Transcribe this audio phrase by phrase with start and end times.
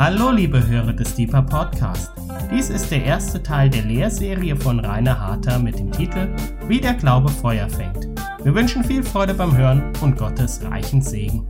[0.00, 2.12] Hallo liebe Hörer des Deeper Podcast.
[2.52, 6.36] Dies ist der erste Teil der Lehrserie von Rainer Harter mit dem Titel
[6.68, 8.06] Wie der Glaube Feuer fängt.
[8.44, 11.44] Wir wünschen viel Freude beim Hören und Gottes reichen Segen.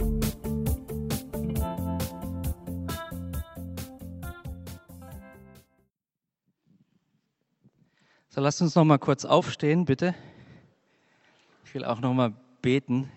[8.30, 10.14] So, lasst uns noch mal kurz aufstehen, bitte.
[11.66, 13.10] Ich will auch noch mal beten.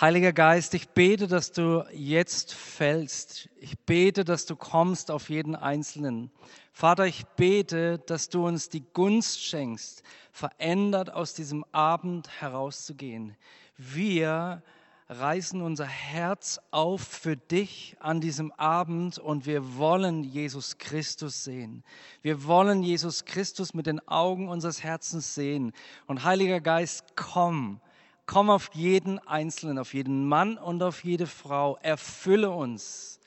[0.00, 3.48] Heiliger Geist, ich bete, dass du jetzt fällst.
[3.58, 6.30] Ich bete, dass du kommst auf jeden Einzelnen.
[6.72, 13.36] Vater, ich bete, dass du uns die Gunst schenkst, verändert aus diesem Abend herauszugehen.
[13.76, 14.62] Wir
[15.08, 21.82] reißen unser Herz auf für dich an diesem Abend und wir wollen Jesus Christus sehen.
[22.22, 25.72] Wir wollen Jesus Christus mit den Augen unseres Herzens sehen.
[26.06, 27.80] Und Heiliger Geist, komm
[28.28, 31.78] Komm auf jeden Einzelnen, auf jeden Mann und auf jede Frau.
[31.80, 33.20] Erfülle uns,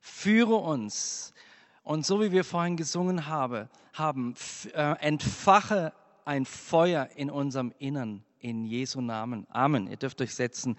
[0.00, 1.34] führe uns.
[1.82, 4.36] Und so wie wir vorhin gesungen habe, haben,
[4.72, 5.92] äh, entfache
[6.24, 8.22] ein Feuer in unserem Innern.
[8.38, 9.48] In Jesu Namen.
[9.50, 9.88] Amen.
[9.88, 10.78] Ihr dürft euch setzen.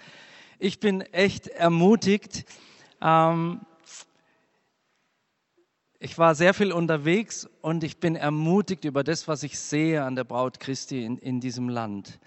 [0.58, 2.46] Ich bin echt ermutigt.
[3.02, 3.60] Ähm,
[6.00, 10.16] ich war sehr viel unterwegs und ich bin ermutigt über das, was ich sehe an
[10.16, 12.22] der Braut Christi in, in diesem Land.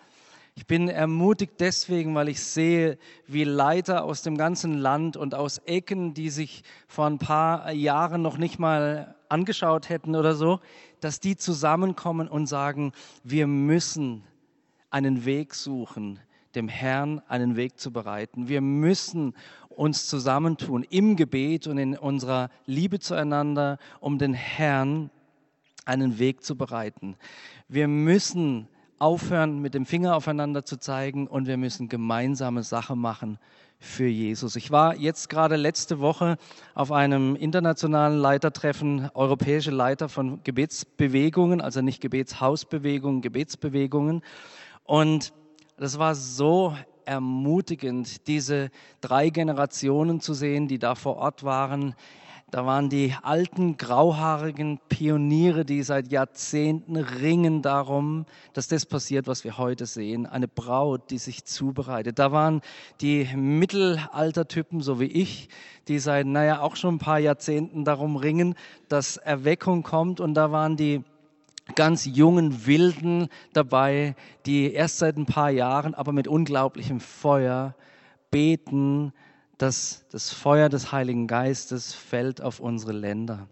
[0.59, 5.59] Ich bin ermutigt deswegen, weil ich sehe, wie Leiter aus dem ganzen Land und aus
[5.59, 10.59] Ecken, die sich vor ein paar Jahren noch nicht mal angeschaut hätten oder so,
[10.98, 12.91] dass die zusammenkommen und sagen,
[13.23, 14.25] wir müssen
[14.91, 16.19] einen Weg suchen,
[16.56, 18.48] dem Herrn einen Weg zu bereiten.
[18.48, 19.34] Wir müssen
[19.69, 25.11] uns zusammentun im Gebet und in unserer Liebe zueinander, um den Herrn
[25.84, 27.15] einen Weg zu bereiten.
[27.69, 28.67] Wir müssen
[28.99, 33.39] aufhören, mit dem Finger aufeinander zu zeigen und wir müssen gemeinsame Sache machen
[33.79, 34.57] für Jesus.
[34.57, 36.37] Ich war jetzt gerade letzte Woche
[36.75, 44.22] auf einem internationalen Leitertreffen, europäische Leiter von Gebetsbewegungen, also nicht Gebetshausbewegungen, Gebetsbewegungen.
[44.84, 45.33] Und
[45.77, 46.75] das war so
[47.05, 48.71] ermutigend, diese
[49.01, 51.95] drei Generationen zu sehen, die da vor Ort waren.
[52.50, 59.44] Da waren die alten, grauhaarigen Pioniere, die seit Jahrzehnten ringen darum, dass das passiert, was
[59.44, 60.25] wir heute sehen.
[60.25, 62.19] Eine Braut, die sich zubereitet.
[62.19, 62.62] Da waren
[63.03, 65.50] die Mittelaltertypen, so wie ich,
[65.88, 68.54] die seit, naja, auch schon ein paar Jahrzehnten darum ringen,
[68.88, 70.19] dass Erweckung kommt.
[70.19, 71.03] Und da waren die
[71.75, 74.16] ganz jungen Wilden dabei,
[74.47, 77.75] die erst seit ein paar Jahren, aber mit unglaublichem Feuer
[78.30, 79.12] beten,
[79.59, 83.49] dass das Feuer des Heiligen Geistes fällt auf unsere Länder.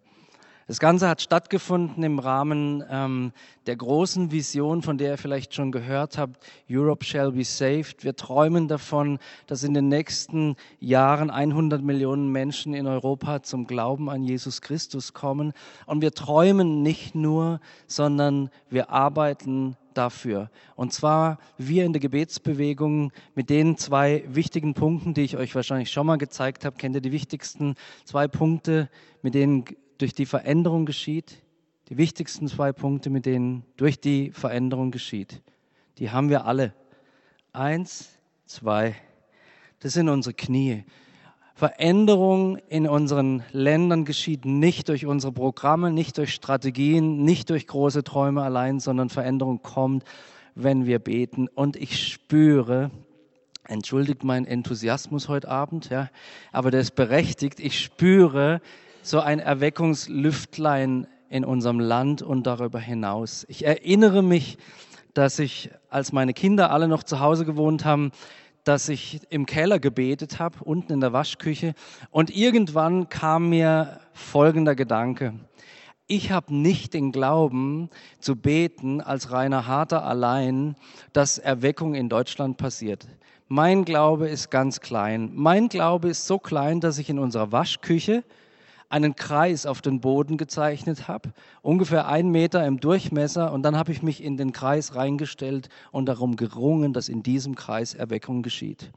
[0.68, 3.32] Das Ganze hat stattgefunden im Rahmen ähm,
[3.66, 8.02] der großen Vision, von der ihr vielleicht schon gehört habt, Europe shall be saved.
[8.02, 14.10] Wir träumen davon, dass in den nächsten Jahren 100 Millionen Menschen in Europa zum Glauben
[14.10, 15.52] an Jesus Christus kommen.
[15.86, 20.50] Und wir träumen nicht nur, sondern wir arbeiten dafür.
[20.74, 25.92] Und zwar wir in der Gebetsbewegung mit den zwei wichtigen Punkten, die ich euch wahrscheinlich
[25.92, 28.90] schon mal gezeigt habe, kennt ihr die wichtigsten zwei Punkte,
[29.22, 29.64] mit denen
[29.98, 31.42] durch die Veränderung geschieht.
[31.88, 35.40] Die wichtigsten zwei Punkte, mit denen durch die Veränderung geschieht.
[35.98, 36.74] Die haben wir alle.
[37.52, 38.96] Eins, zwei.
[39.80, 40.84] Das sind unsere Knie.
[41.54, 48.04] Veränderung in unseren Ländern geschieht nicht durch unsere Programme, nicht durch Strategien, nicht durch große
[48.04, 50.04] Träume allein, sondern Veränderung kommt,
[50.54, 51.48] wenn wir beten.
[51.48, 52.90] Und ich spüre,
[53.64, 56.10] entschuldigt meinen Enthusiasmus heute Abend, ja,
[56.52, 57.58] aber der ist berechtigt.
[57.58, 58.60] Ich spüre
[59.06, 63.46] so ein Erweckungslüftlein in unserem Land und darüber hinaus.
[63.48, 64.58] Ich erinnere mich,
[65.14, 68.10] dass ich, als meine Kinder alle noch zu Hause gewohnt haben,
[68.64, 71.74] dass ich im Keller gebetet habe, unten in der Waschküche.
[72.10, 75.34] Und irgendwann kam mir folgender Gedanke.
[76.08, 80.74] Ich habe nicht den Glauben zu beten als Rainer Harter allein,
[81.12, 83.06] dass Erweckung in Deutschland passiert.
[83.46, 85.30] Mein Glaube ist ganz klein.
[85.32, 88.24] Mein Glaube ist so klein, dass ich in unserer Waschküche
[88.88, 93.52] einen Kreis auf den Boden gezeichnet habe, ungefähr ein Meter im Durchmesser.
[93.52, 97.54] Und dann habe ich mich in den Kreis reingestellt und darum gerungen, dass in diesem
[97.54, 98.90] Kreis Erweckung geschieht.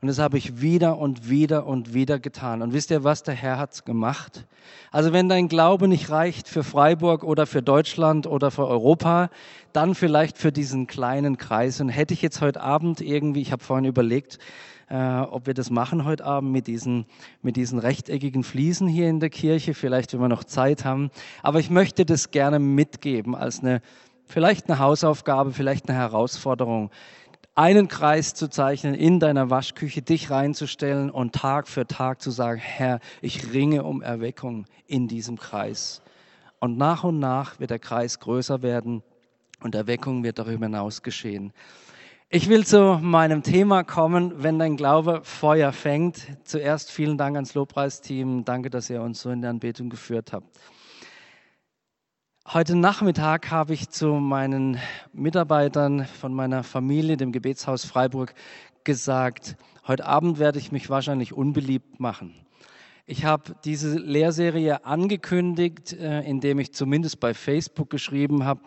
[0.00, 2.60] Und das habe ich wieder und wieder und wieder getan.
[2.60, 3.22] Und wisst ihr was?
[3.22, 4.46] Der Herr hat's gemacht.
[4.90, 9.30] Also wenn dein Glaube nicht reicht für Freiburg oder für Deutschland oder für Europa,
[9.72, 11.80] dann vielleicht für diesen kleinen Kreis.
[11.80, 14.38] Und hätte ich jetzt heute Abend irgendwie, ich habe vorhin überlegt,
[14.88, 17.06] äh, ob wir das machen heute Abend mit diesen,
[17.42, 21.10] mit diesen rechteckigen Fliesen hier in der Kirche, vielleicht wenn wir noch Zeit haben.
[21.42, 23.80] Aber ich möchte das gerne mitgeben als eine,
[24.26, 26.90] vielleicht eine Hausaufgabe, vielleicht eine Herausforderung.
[27.56, 32.60] einen Kreis zu zeichnen in deiner Waschküche, dich reinzustellen und Tag für Tag zu sagen,
[32.60, 36.02] Herr, ich ringe um Erweckung in diesem Kreis.
[36.58, 39.02] Und nach und nach wird der Kreis größer werden
[39.60, 41.52] und Erweckung wird darüber hinaus geschehen.
[42.36, 46.26] Ich will zu meinem Thema kommen, wenn dein Glaube Feuer fängt.
[46.42, 48.44] Zuerst vielen Dank ans Lobpreisteam.
[48.44, 50.48] Danke, dass ihr uns so in der Anbetung geführt habt.
[52.44, 54.78] Heute Nachmittag habe ich zu meinen
[55.12, 58.34] Mitarbeitern von meiner Familie, dem Gebetshaus Freiburg,
[58.82, 59.54] gesagt,
[59.86, 62.34] heute Abend werde ich mich wahrscheinlich unbeliebt machen.
[63.06, 68.60] Ich habe diese Lehrserie angekündigt, äh, indem ich zumindest bei Facebook geschrieben habe,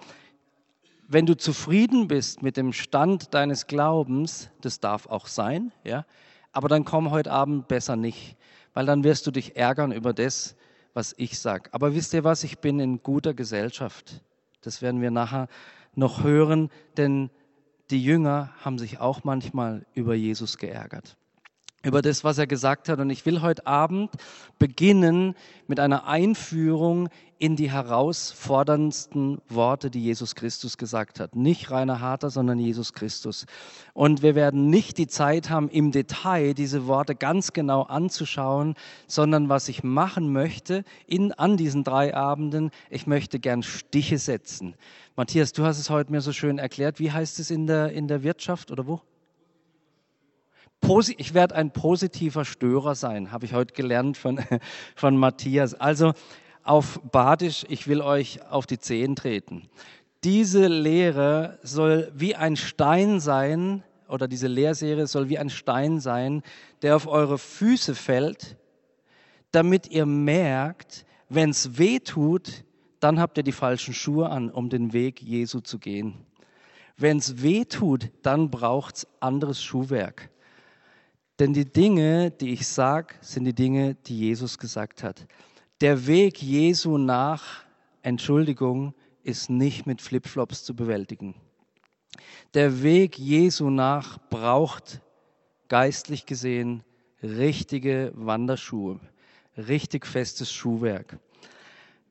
[1.07, 6.06] wenn du zufrieden bist mit dem Stand deines Glaubens, das darf auch sein, ja,
[6.51, 8.36] aber dann komm heute Abend besser nicht,
[8.74, 10.56] weil dann wirst du dich ärgern über das,
[10.94, 11.69] was ich sage.
[11.74, 14.24] Aber wisst ihr was, ich bin in guter Gesellschaft.
[14.62, 15.48] Das werden wir nachher
[15.95, 17.30] noch hören, denn
[17.89, 21.18] die Jünger haben sich auch manchmal über Jesus geärgert
[21.88, 23.00] über das, was er gesagt hat.
[23.00, 24.12] Und ich will heute Abend
[24.60, 25.36] beginnen
[25.68, 31.36] mit einer Einführung in die herausforderndsten Worte, die Jesus Christus gesagt hat.
[31.36, 33.45] Nicht Rainer Harter, sondern Jesus Christus.
[33.94, 38.75] Und wir werden nicht die Zeit haben, im Detail diese Worte ganz genau anzuschauen,
[39.07, 44.74] sondern was ich machen möchte in, an diesen drei Abenden, ich möchte gern Stiche setzen.
[45.16, 47.00] Matthias, du hast es heute mir so schön erklärt.
[47.00, 49.01] Wie heißt es in der, in der Wirtschaft oder wo?
[51.18, 54.40] Ich werde ein positiver Störer sein, habe ich heute gelernt von,
[54.96, 55.74] von Matthias.
[55.74, 56.14] Also
[56.64, 59.70] auf Badisch, ich will euch auf die Zehen treten.
[60.24, 66.42] Diese Lehre soll wie ein Stein sein, oder diese Lehrserie soll wie ein Stein sein,
[66.82, 68.58] der auf eure Füße fällt,
[69.52, 72.64] damit ihr merkt, wenn es weh tut,
[73.00, 76.26] dann habt ihr die falschen Schuhe an, um den Weg Jesu zu gehen.
[76.96, 80.30] Wenn es weh tut, dann braucht es anderes Schuhwerk.
[81.39, 85.28] Denn die Dinge, die ich sage, sind die Dinge, die Jesus gesagt hat.
[85.81, 87.66] Der Weg Jesu nach
[88.01, 91.36] Entschuldigung ist nicht mit Flipflops zu bewältigen.
[92.54, 95.01] Der Weg Jesu nach braucht
[95.68, 96.84] geistlich gesehen
[97.22, 99.00] richtige Wanderschuhe,
[99.57, 101.19] richtig festes Schuhwerk.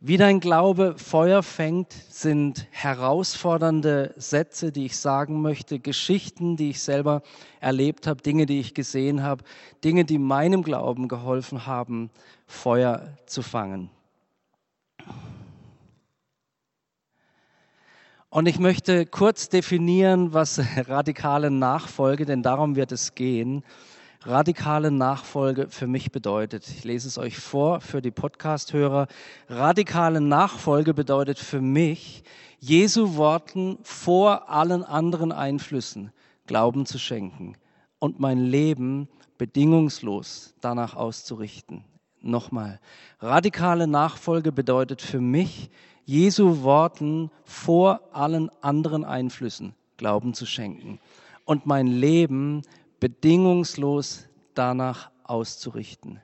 [0.00, 6.82] Wie dein Glaube Feuer fängt, sind herausfordernde Sätze, die ich sagen möchte, Geschichten, die ich
[6.82, 7.22] selber
[7.60, 9.42] erlebt habe, Dinge, die ich gesehen habe,
[9.84, 12.10] Dinge, die meinem Glauben geholfen haben,
[12.46, 13.88] Feuer zu fangen.
[18.28, 23.64] Und ich möchte kurz definieren, was radikale Nachfolge, denn darum wird es gehen,
[24.26, 26.68] radikale Nachfolge für mich bedeutet.
[26.68, 29.06] Ich lese es euch vor für die Podcast-Hörer.
[29.48, 32.24] Radikale Nachfolge bedeutet für mich,
[32.58, 36.10] Jesu Worten vor allen anderen Einflüssen
[36.46, 37.56] Glauben zu schenken
[38.00, 39.08] und mein Leben
[39.38, 41.84] bedingungslos danach auszurichten.
[42.20, 42.80] Nochmal,
[43.20, 45.70] radikale Nachfolge bedeutet für mich,
[46.04, 50.98] Jesu Worten vor allen anderen Einflüssen Glauben zu schenken
[51.44, 52.62] und mein Leben
[53.00, 56.20] bedingungslos danach auszurichten.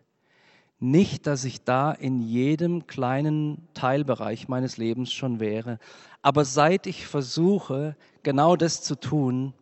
[0.78, 5.78] Nicht, dass ich da in jedem kleinen Teilbereich meines Lebens schon wäre,
[6.22, 9.54] aber seit ich versuche, genau das zu tun,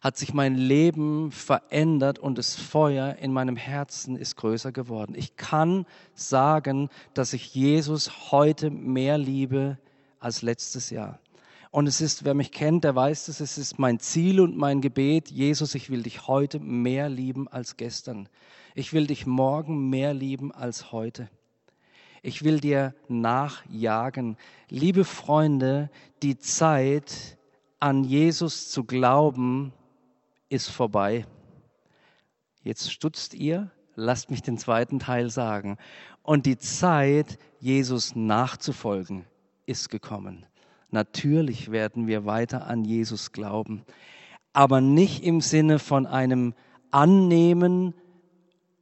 [0.00, 5.14] hat sich mein Leben verändert und das Feuer in meinem Herzen ist größer geworden.
[5.14, 9.78] Ich kann sagen, dass ich Jesus heute mehr liebe
[10.18, 11.18] als letztes Jahr.
[11.70, 14.80] Und es ist, wer mich kennt, der weiß es, es ist mein Ziel und mein
[14.80, 18.28] Gebet, Jesus, ich will dich heute mehr lieben als gestern.
[18.74, 21.28] Ich will dich morgen mehr lieben als heute.
[22.22, 24.36] Ich will dir nachjagen.
[24.68, 25.90] Liebe Freunde,
[26.22, 27.38] die Zeit
[27.78, 29.72] an Jesus zu glauben
[30.48, 31.24] ist vorbei.
[32.62, 35.78] Jetzt stutzt ihr, lasst mich den zweiten Teil sagen.
[36.22, 39.24] Und die Zeit, Jesus nachzufolgen,
[39.66, 40.44] ist gekommen.
[40.90, 43.84] Natürlich werden wir weiter an Jesus glauben,
[44.52, 46.54] aber nicht im Sinne von einem
[46.90, 47.94] Annehmen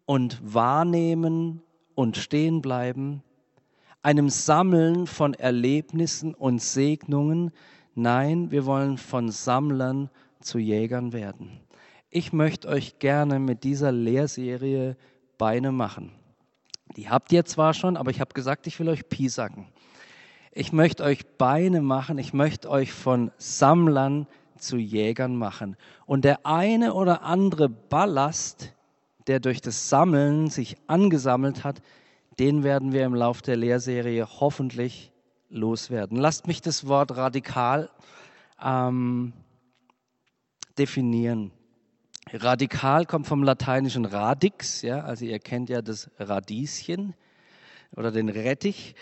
[0.06, 1.62] und Wahrnehmen
[1.94, 3.22] und Stehenbleiben,
[4.02, 7.50] einem Sammeln von Erlebnissen und Segnungen.
[7.94, 10.08] Nein, wir wollen von Sammlern
[10.40, 11.60] zu Jägern werden.
[12.08, 14.96] Ich möchte euch gerne mit dieser Lehrserie
[15.36, 16.12] Beine machen.
[16.96, 19.66] Die habt ihr zwar schon, aber ich habe gesagt, ich will euch piesacken.
[20.60, 25.76] Ich möchte euch Beine machen, ich möchte euch von Sammlern zu Jägern machen.
[26.04, 28.74] Und der eine oder andere Ballast,
[29.28, 31.80] der durch das Sammeln sich angesammelt hat,
[32.40, 35.12] den werden wir im Lauf der Lehrserie hoffentlich
[35.48, 36.18] loswerden.
[36.18, 37.88] Lasst mich das Wort radikal
[38.60, 39.34] ähm,
[40.76, 41.52] definieren.
[42.32, 47.14] Radikal kommt vom lateinischen radix, ja, also ihr kennt ja das Radieschen
[47.94, 48.96] oder den Rettich.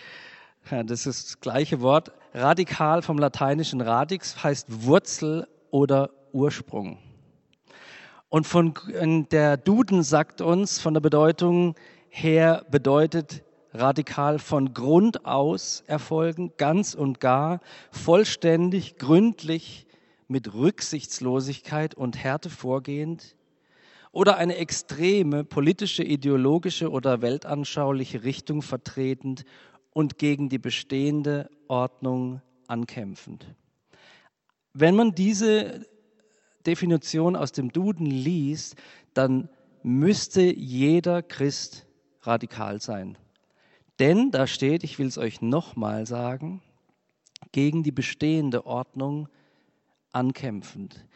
[0.68, 2.10] Ja, das ist das gleiche Wort.
[2.34, 6.98] Radikal vom lateinischen radix heißt Wurzel oder Ursprung.
[8.28, 8.74] Und von
[9.30, 11.76] der Duden sagt uns von der Bedeutung
[12.08, 13.44] her bedeutet
[13.74, 17.60] radikal von Grund aus erfolgen, ganz und gar,
[17.92, 19.86] vollständig, gründlich,
[20.26, 23.36] mit Rücksichtslosigkeit und Härte vorgehend
[24.10, 29.44] oder eine extreme politische, ideologische oder weltanschauliche Richtung vertretend
[29.96, 33.46] und gegen die bestehende Ordnung ankämpfend.
[34.74, 35.86] Wenn man diese
[36.66, 38.76] Definition aus dem Duden liest,
[39.14, 39.48] dann
[39.82, 41.86] müsste jeder Christ
[42.20, 43.16] radikal sein.
[43.98, 46.60] Denn da steht, ich will es euch nochmal sagen,
[47.52, 49.30] gegen die bestehende Ordnung
[50.12, 51.06] ankämpfend.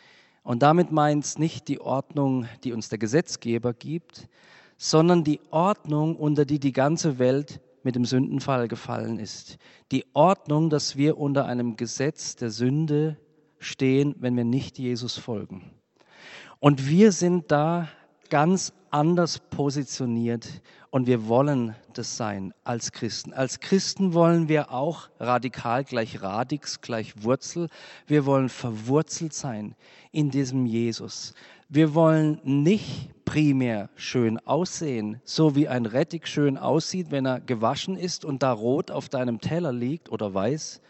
[0.42, 4.26] Und damit meint es nicht die Ordnung, die uns der Gesetzgeber gibt,
[4.78, 9.58] sondern die Ordnung, unter die die ganze Welt mit dem Sündenfall gefallen ist.
[9.92, 13.16] Die Ordnung, dass wir unter einem Gesetz der Sünde
[13.58, 15.70] stehen, wenn wir nicht Jesus folgen.
[16.58, 17.88] Und wir sind da
[18.28, 23.32] ganz anders positioniert und wir wollen das sein als Christen.
[23.32, 27.68] Als Christen wollen wir auch radikal gleich Radix, gleich Wurzel.
[28.06, 29.74] Wir wollen verwurzelt sein
[30.10, 31.34] in diesem Jesus.
[31.72, 37.96] Wir wollen nicht primär schön aussehen, so wie ein Rettich schön aussieht, wenn er gewaschen
[37.96, 40.80] ist und da rot auf deinem Teller liegt oder weiß,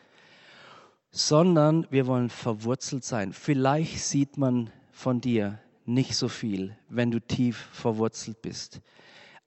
[1.11, 3.35] sondern wir wollen verwurzelt sein.
[3.35, 8.81] Vielleicht sieht man von dir nicht so viel, wenn du tief verwurzelt bist.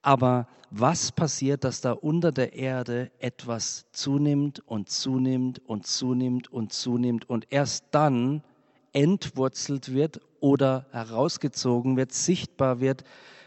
[0.02, 6.72] Aber was passiert, dass da unter der Erde etwas zunimmt und zunimmt und zunimmt und
[6.72, 8.44] zunimmt und erst dann
[8.94, 13.04] entwurzelt wird oder herausgezogen wird, sichtbar wird,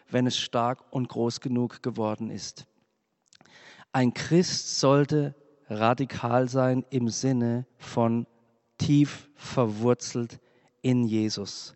[0.09, 2.67] wenn es stark und groß genug geworden ist.
[3.91, 5.33] Ein Christ sollte
[5.69, 8.27] radikal sein im Sinne von
[8.77, 10.39] tief verwurzelt
[10.81, 11.75] in Jesus.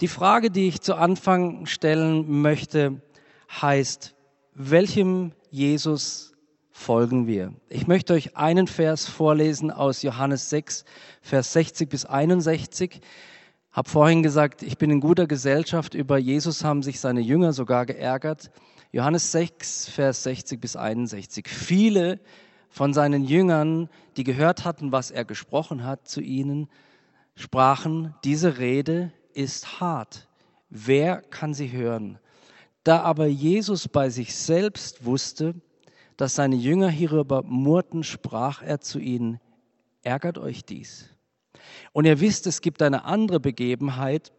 [0.00, 3.00] Die Frage, die ich zu Anfang stellen möchte,
[3.60, 4.14] heißt,
[4.54, 6.31] welchem Jesus
[6.72, 7.52] folgen wir?
[7.68, 10.84] Ich möchte euch einen Vers vorlesen aus Johannes 6,
[11.20, 13.00] Vers 60 bis 61.
[13.70, 15.94] Hab vorhin gesagt, ich bin in guter Gesellschaft.
[15.94, 18.50] Über Jesus haben sich seine Jünger sogar geärgert.
[18.90, 21.48] Johannes 6, Vers 60 bis 61.
[21.48, 22.18] Viele
[22.68, 26.68] von seinen Jüngern, die gehört hatten, was er gesprochen hat zu ihnen,
[27.34, 30.28] sprachen, diese Rede ist hart.
[30.68, 32.18] Wer kann sie hören?
[32.84, 35.54] Da aber Jesus bei sich selbst wusste,
[36.16, 39.40] dass seine Jünger hierüber murrten, sprach er zu ihnen,
[40.02, 41.10] ärgert euch dies.
[41.92, 44.32] Und ihr wisst, es gibt eine andere Begebenheit,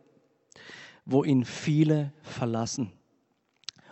[1.06, 2.92] wo ihn viele verlassen.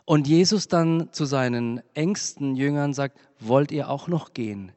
[0.06, 4.72] Und Jesus dann zu seinen engsten Jüngern sagt, wollt ihr auch noch gehen?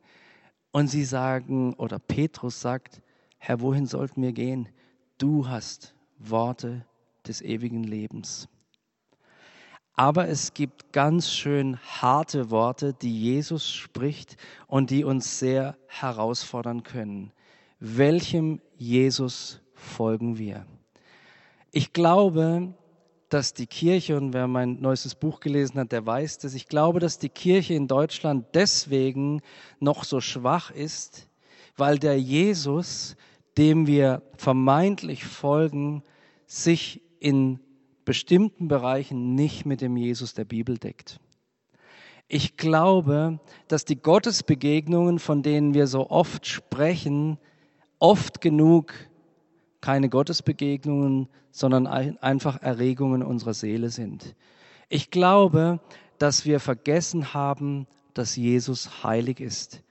[0.71, 3.01] Und sie sagen, oder Petrus sagt,
[3.39, 4.69] Herr, wohin sollten wir gehen?
[5.19, 6.85] Du hast Worte
[7.27, 8.49] des ewigen Lebens.
[9.97, 14.37] Aber es gibt ganz schön harte Worte, die Jesus spricht
[14.67, 17.33] und die uns sehr herausfordern können.
[17.79, 20.67] Welchem Jesus folgen wir?
[21.71, 22.75] Ich glaube,
[23.29, 26.99] dass die Kirche, und wer mein neuestes Buch gelesen hat, der weiß das, ich glaube,
[26.99, 29.43] dass die Kirche in Deutschland deswegen
[29.79, 31.29] noch so schwach ist,
[31.77, 33.17] weil der Jesus,
[33.57, 36.03] dem wir vermeintlich folgen,
[36.47, 37.61] sich in
[38.05, 41.21] bestimmten Bereichen nicht mit dem Jesus der Bibel deckt.
[42.29, 47.39] Ich glaube, dass die Gottesbegegnungen, von denen wir so oft sprechen,
[47.99, 48.95] oft genug
[49.81, 54.35] keine Gottesbegegnungen, sondern einfach Erregungen unserer Seele sind.
[54.89, 55.81] Ich glaube,
[56.19, 59.83] dass wir vergessen haben, dass Jesus heilig ist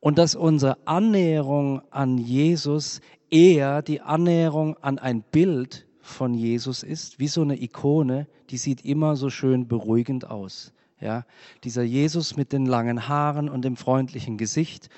[0.00, 7.18] und dass unsere Annäherung an Jesus eher die Annäherung an ein Bild von Jesus ist,
[7.18, 10.72] wie so eine Ikone, die sieht immer so schön beruhigend aus.
[11.00, 11.26] Ja,
[11.64, 14.88] dieser Jesus mit den langen Haaren und dem freundlichen Gesicht.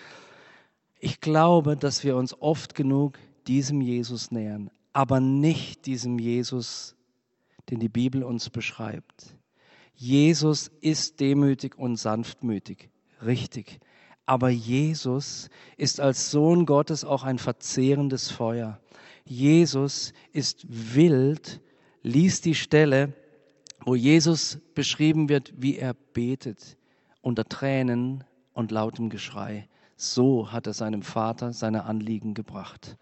[1.00, 6.94] Ich glaube, dass wir uns oft genug diesem Jesus nähern, aber nicht diesem Jesus,
[7.70, 9.34] den die Bibel uns beschreibt.
[9.94, 12.90] Jesus ist demütig und sanftmütig,
[13.24, 13.80] richtig.
[14.26, 18.78] Aber Jesus ist als Sohn Gottes auch ein verzehrendes Feuer.
[19.28, 21.60] Jesus ist wild,
[22.02, 23.12] liest die Stelle,
[23.84, 26.76] wo Jesus beschrieben wird, wie er betet,
[27.20, 29.68] unter Tränen und lautem Geschrei.
[29.96, 32.96] So hat er seinem Vater seine Anliegen gebracht.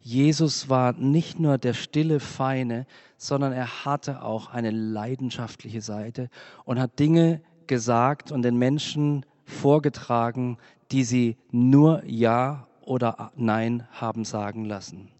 [0.00, 6.30] Jesus war nicht nur der stille Feine, sondern er hatte auch eine leidenschaftliche Seite
[6.64, 10.58] und hat Dinge gesagt und den Menschen vorgetragen,
[10.92, 15.10] die sie nur Ja oder Nein haben sagen lassen.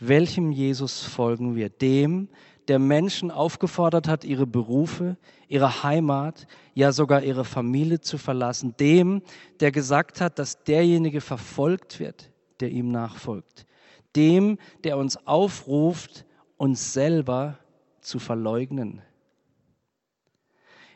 [0.00, 1.68] Welchem Jesus folgen wir?
[1.70, 2.28] Dem,
[2.68, 5.16] der Menschen aufgefordert hat, ihre Berufe,
[5.48, 8.74] ihre Heimat, ja sogar ihre Familie zu verlassen.
[8.78, 9.22] Dem,
[9.60, 13.66] der gesagt hat, dass derjenige verfolgt wird, der ihm nachfolgt.
[14.14, 16.24] Dem, der uns aufruft,
[16.56, 17.58] uns selber
[18.00, 19.02] zu verleugnen.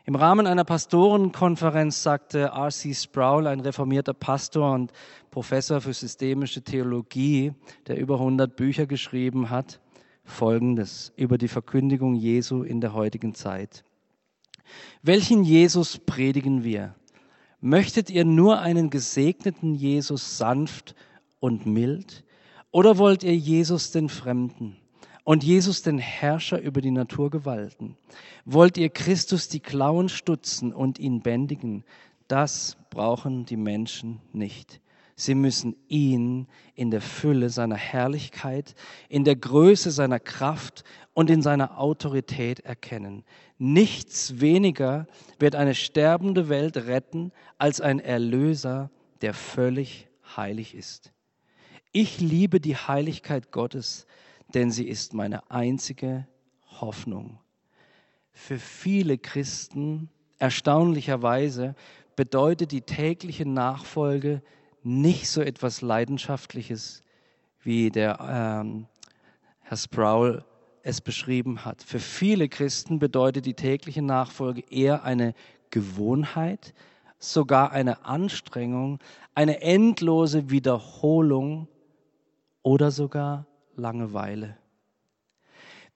[0.05, 2.93] Im Rahmen einer Pastorenkonferenz sagte R.C.
[2.93, 4.93] Sproul, ein reformierter Pastor und
[5.31, 7.53] Professor für systemische Theologie,
[7.87, 9.81] der über 100 Bücher geschrieben hat,
[10.25, 13.85] Folgendes über die Verkündigung Jesu in der heutigen Zeit.
[15.03, 16.97] Welchen Jesus predigen wir?
[17.61, 20.97] Möchtet ihr nur einen gesegneten Jesus sanft
[21.39, 22.25] und mild?
[22.73, 24.82] Oder wollt ihr Jesus den Fremden
[25.25, 27.97] und Jesus den Herrscher über die Naturgewalten?
[28.45, 31.85] Wollt ihr Christus die Klauen stutzen und ihn bändigen?
[32.29, 34.81] Das brauchen die Menschen nicht.
[35.15, 38.75] Sie müssen ihn in der Fülle seiner Herrlichkeit,
[39.09, 43.25] in der Größe seiner Kraft und in seiner Autorität erkennen.
[43.59, 45.07] Nichts weniger
[45.39, 51.13] wird eine sterbende Welt retten als ein Erlöser, der völlig heilig ist.
[51.93, 54.07] Ich liebe die Heiligkeit Gottes,
[54.55, 56.27] denn sie ist meine einzige
[56.81, 57.39] Hoffnung.
[58.33, 61.75] Für viele Christen, erstaunlicherweise,
[62.17, 64.43] bedeutet die tägliche Nachfolge
[64.83, 67.03] nicht so etwas Leidenschaftliches,
[67.63, 68.87] wie der ähm,
[69.61, 70.45] Herr Sproul
[70.83, 71.83] es beschrieben hat.
[71.83, 75.35] Für viele Christen bedeutet die tägliche Nachfolge eher eine
[75.71, 76.75] Gewohnheit,
[77.19, 78.99] sogar eine Anstrengung,
[79.35, 81.69] eine endlose Wiederholung
[82.63, 83.47] oder sogar
[83.83, 84.57] Langeweile.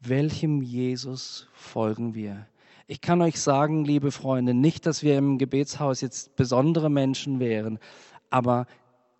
[0.00, 2.48] Welchem Jesus folgen wir?
[2.88, 7.78] Ich kann euch sagen, liebe Freunde, nicht, dass wir im Gebetshaus jetzt besondere Menschen wären,
[8.28, 8.66] aber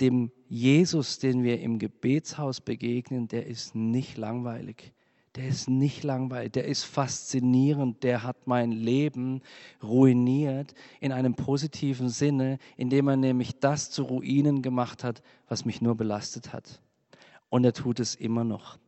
[0.00, 4.92] dem Jesus, den wir im Gebetshaus begegnen, der ist nicht langweilig.
[5.36, 9.42] Der ist nicht langweilig, der ist faszinierend, der hat mein Leben
[9.80, 15.80] ruiniert in einem positiven Sinne, indem er nämlich das zu Ruinen gemacht hat, was mich
[15.80, 16.80] nur belastet hat.
[17.56, 18.78] Und er tut es immer noch.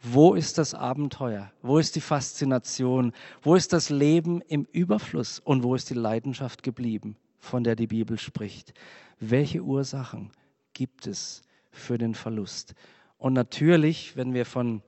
[0.00, 1.52] Wo ist das Abenteuer?
[1.60, 3.12] Wo ist die Faszination?
[3.42, 5.40] Wo ist das Leben im Überfluss?
[5.40, 8.74] Und wo ist die Leidenschaft geblieben, von der die Bibel spricht?
[9.22, 10.30] welche Ursachen
[10.74, 12.74] gibt es für den Verlust?
[13.18, 14.82] Und natürlich, wenn wir von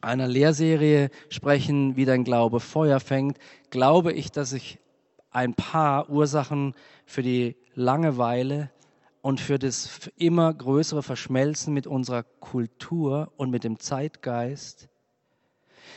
[0.00, 3.38] einer Lehrserie sprechen, wie dein Glaube Feuer fängt,
[3.70, 4.78] glaube ich, dass ich
[5.30, 6.74] ein paar Ursachen
[7.06, 8.70] für die Langeweile
[9.20, 14.88] und für das immer größere Verschmelzen mit unserer Kultur und mit dem Zeitgeist,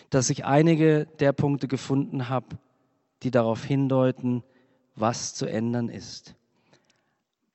[0.09, 2.47] dass ich einige der Punkte gefunden habe,
[3.23, 4.43] die darauf hindeuten,
[4.95, 6.35] was zu ändern ist.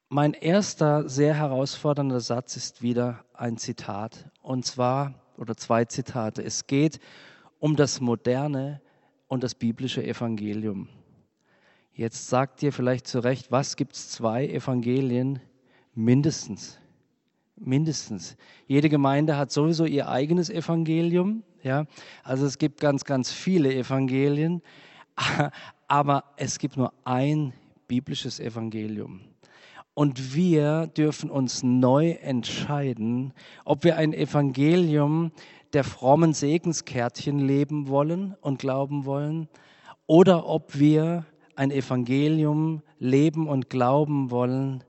[0.09, 6.43] Mein erster sehr herausfordernder Satz ist wieder ein Zitat, und zwar, oder zwei Zitate.
[6.43, 7.01] Es geht
[7.59, 8.81] um das moderne
[9.27, 10.89] und das biblische Evangelium.
[11.93, 15.41] Jetzt sagt ihr vielleicht zu Recht, was gibt es zwei Evangelien?
[15.97, 16.79] Mindestens.
[17.57, 18.37] Mindestens.
[18.67, 21.43] Jede Gemeinde hat sowieso ihr eigenes Evangelium.
[21.63, 21.87] Ja?
[22.23, 24.61] Also es gibt ganz, ganz viele Evangelien,
[25.89, 27.55] aber es gibt nur ein
[27.89, 29.21] biblisches Evangelium.
[29.95, 33.33] Und wir dürfen uns neu entscheiden,
[33.65, 35.33] ob wir ein Evangelium
[35.73, 39.49] der frommen Segenskärtchen leben wollen und glauben wollen
[40.07, 44.85] oder ob wir ein Evangelium leben und glauben wollen,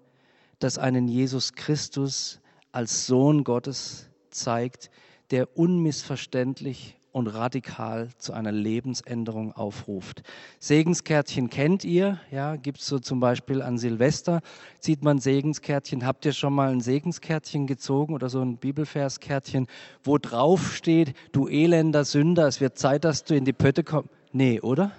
[0.60, 2.42] das einen Jesus Christus
[2.72, 4.90] als Sohn Gottes zeigt,
[5.32, 10.22] der unmissverständlich und radikal zu einer Lebensänderung aufruft.
[10.60, 14.42] Segenskärtchen kennt ihr, ja, gibt es so zum Beispiel an Silvester,
[14.80, 16.06] zieht man Segenskärtchen.
[16.06, 19.66] Habt ihr schon mal ein Segenskärtchen gezogen oder so ein Bibelverskärtchen,
[20.04, 24.12] wo drauf steht, du elender Sünder, es wird Zeit, dass du in die Pötte kommst?
[24.32, 24.92] Nee, oder?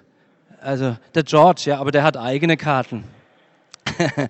[0.61, 3.05] Also der George, ja, aber der hat eigene Karten.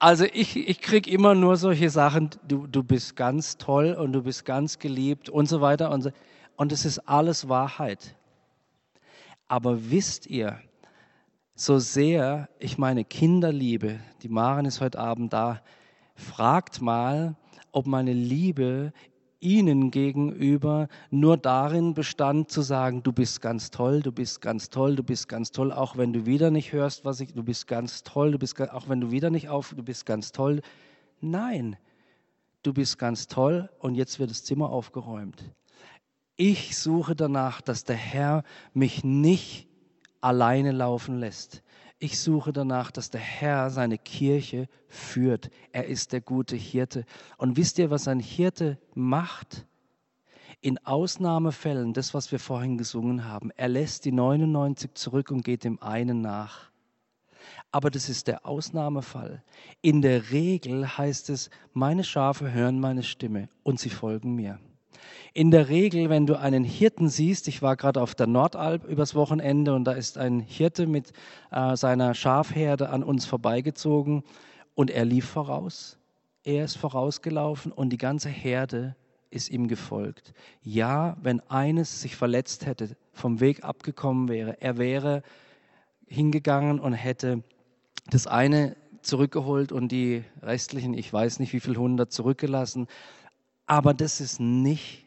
[0.00, 4.22] Also ich, ich kriege immer nur solche Sachen, du, du bist ganz toll und du
[4.22, 5.90] bist ganz geliebt und so weiter.
[5.90, 6.10] Und so.
[6.56, 8.16] Und es ist alles Wahrheit.
[9.46, 10.58] Aber wisst ihr,
[11.54, 15.60] so sehr ich meine Kinder liebe, die Maren ist heute Abend da,
[16.14, 17.36] fragt mal,
[17.70, 18.94] ob meine Liebe
[19.40, 24.96] ihnen gegenüber nur darin bestand zu sagen, du bist ganz toll, du bist ganz toll,
[24.96, 28.02] du bist ganz toll, auch wenn du wieder nicht hörst, was ich, du bist ganz
[28.02, 30.60] toll, du bist auch wenn du wieder nicht auf, du bist ganz toll.
[31.20, 31.76] Nein,
[32.62, 35.42] du bist ganz toll und jetzt wird das Zimmer aufgeräumt.
[36.36, 39.68] Ich suche danach, dass der Herr mich nicht
[40.20, 41.62] alleine laufen lässt.
[42.02, 45.50] Ich suche danach, dass der Herr seine Kirche führt.
[45.70, 47.04] Er ist der gute Hirte.
[47.36, 49.66] Und wisst ihr, was ein Hirte macht?
[50.62, 55.62] In Ausnahmefällen, das, was wir vorhin gesungen haben, er lässt die 99 zurück und geht
[55.62, 56.70] dem einen nach.
[57.70, 59.42] Aber das ist der Ausnahmefall.
[59.82, 64.58] In der Regel heißt es, meine Schafe hören meine Stimme und sie folgen mir.
[65.32, 69.14] In der Regel, wenn du einen Hirten siehst, ich war gerade auf der Nordalp übers
[69.14, 71.12] Wochenende und da ist ein Hirte mit
[71.50, 74.24] äh, seiner Schafherde an uns vorbeigezogen
[74.74, 75.98] und er lief voraus.
[76.42, 78.96] Er ist vorausgelaufen und die ganze Herde
[79.30, 80.32] ist ihm gefolgt.
[80.62, 85.22] Ja, wenn eines sich verletzt hätte, vom Weg abgekommen wäre, er wäre
[86.06, 87.42] hingegangen und hätte
[88.10, 92.86] das eine zurückgeholt und die restlichen, ich weiß nicht wie viel hundert, zurückgelassen.
[93.70, 95.06] Aber das ist nicht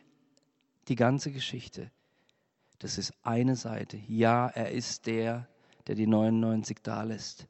[0.88, 1.92] die ganze Geschichte.
[2.80, 3.98] Das ist eine Seite.
[4.08, 5.50] Ja, er ist der,
[5.86, 7.46] der die 99 da lässt.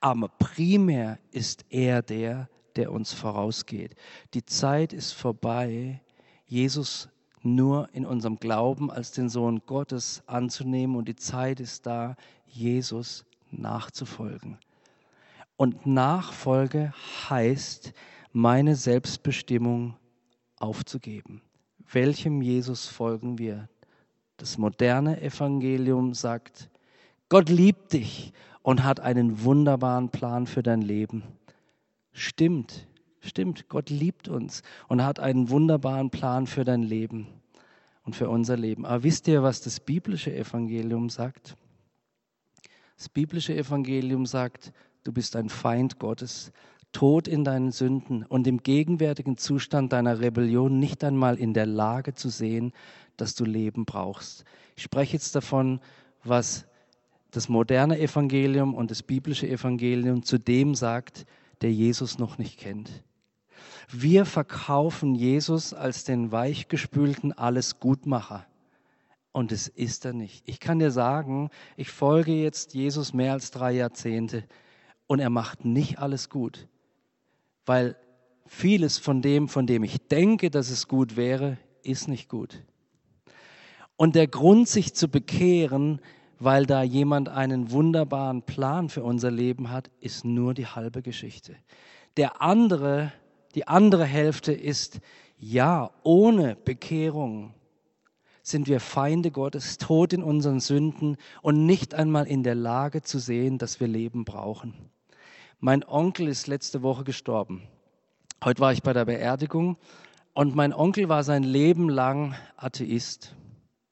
[0.00, 3.94] Aber primär ist er der, der uns vorausgeht.
[4.34, 6.02] Die Zeit ist vorbei,
[6.46, 7.08] Jesus
[7.42, 13.24] nur in unserem Glauben als den Sohn Gottes anzunehmen und die Zeit ist da, Jesus
[13.52, 14.58] nachzufolgen.
[15.56, 16.92] Und Nachfolge
[17.30, 17.92] heißt,
[18.32, 19.94] meine Selbstbestimmung
[20.60, 21.42] aufzugeben
[21.92, 23.68] welchem Jesus folgen wir?
[24.36, 26.70] Das moderne Evangelium sagt,
[27.28, 31.22] Gott liebt dich und hat einen wunderbaren Plan für dein Leben.
[32.12, 32.86] Stimmt,
[33.20, 37.26] stimmt, Gott liebt uns und hat einen wunderbaren Plan für dein Leben
[38.04, 38.86] und für unser Leben.
[38.86, 41.56] Aber wisst ihr, was das biblische Evangelium sagt?
[42.96, 44.72] Das biblische Evangelium sagt,
[45.04, 46.52] du bist ein Feind Gottes,
[46.92, 52.14] tot in deinen Sünden und im gegenwärtigen Zustand deiner Rebellion nicht einmal in der Lage
[52.14, 52.72] zu sehen,
[53.16, 54.44] dass du Leben brauchst.
[54.76, 55.80] Ich spreche jetzt davon,
[56.24, 56.66] was
[57.30, 61.26] das moderne Evangelium und das biblische Evangelium zu dem sagt,
[61.60, 62.90] der Jesus noch nicht kennt.
[63.90, 68.46] Wir verkaufen Jesus als den weichgespülten Allesgutmacher.
[69.32, 70.42] Und es ist er nicht.
[70.48, 74.44] Ich kann dir sagen, ich folge jetzt Jesus mehr als drei Jahrzehnte
[75.06, 76.66] und er macht nicht alles gut
[77.68, 77.96] weil
[78.46, 82.64] vieles von dem, von dem ich denke, dass es gut wäre, ist nicht gut.
[83.96, 86.00] Und der Grund, sich zu bekehren,
[86.38, 91.56] weil da jemand einen wunderbaren Plan für unser Leben hat, ist nur die halbe Geschichte.
[92.16, 93.12] Der andere,
[93.54, 95.00] die andere Hälfte ist,
[95.36, 97.54] ja, ohne Bekehrung
[98.42, 103.18] sind wir Feinde Gottes, tot in unseren Sünden und nicht einmal in der Lage zu
[103.18, 104.90] sehen, dass wir Leben brauchen.
[105.60, 107.64] Mein Onkel ist letzte Woche gestorben.
[108.44, 109.76] Heute war ich bei der Beerdigung
[110.32, 113.34] und mein Onkel war sein Leben lang Atheist.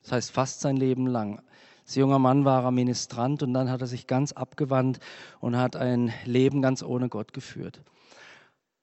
[0.01, 1.43] Das heißt fast sein Leben lang.
[1.83, 5.01] Als junger Mann war er Ministrant und dann hat er sich ganz abgewandt
[5.41, 7.83] und hat ein Leben ganz ohne Gott geführt.